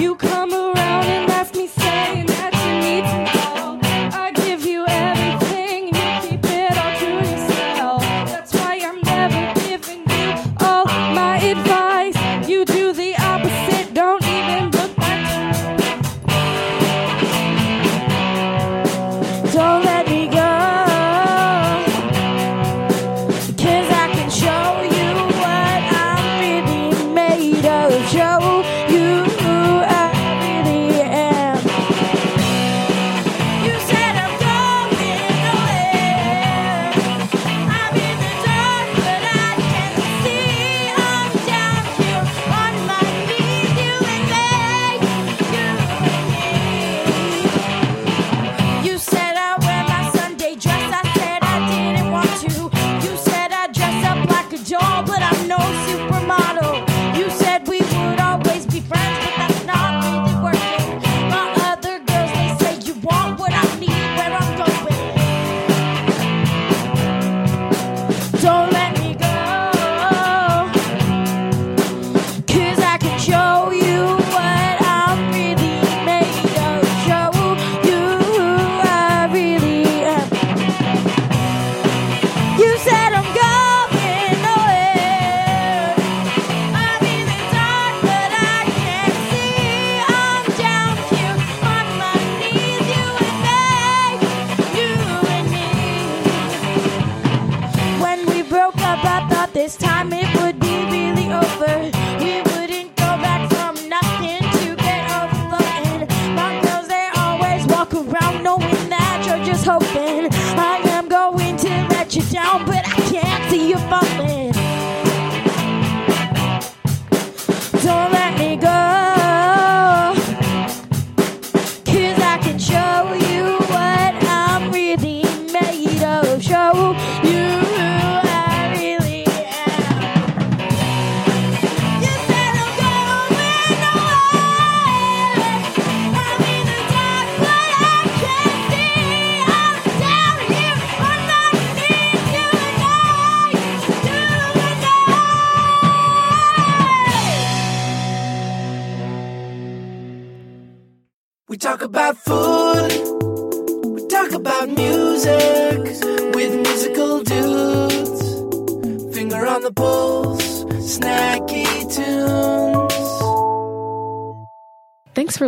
[0.00, 2.27] You come around and ask me, saying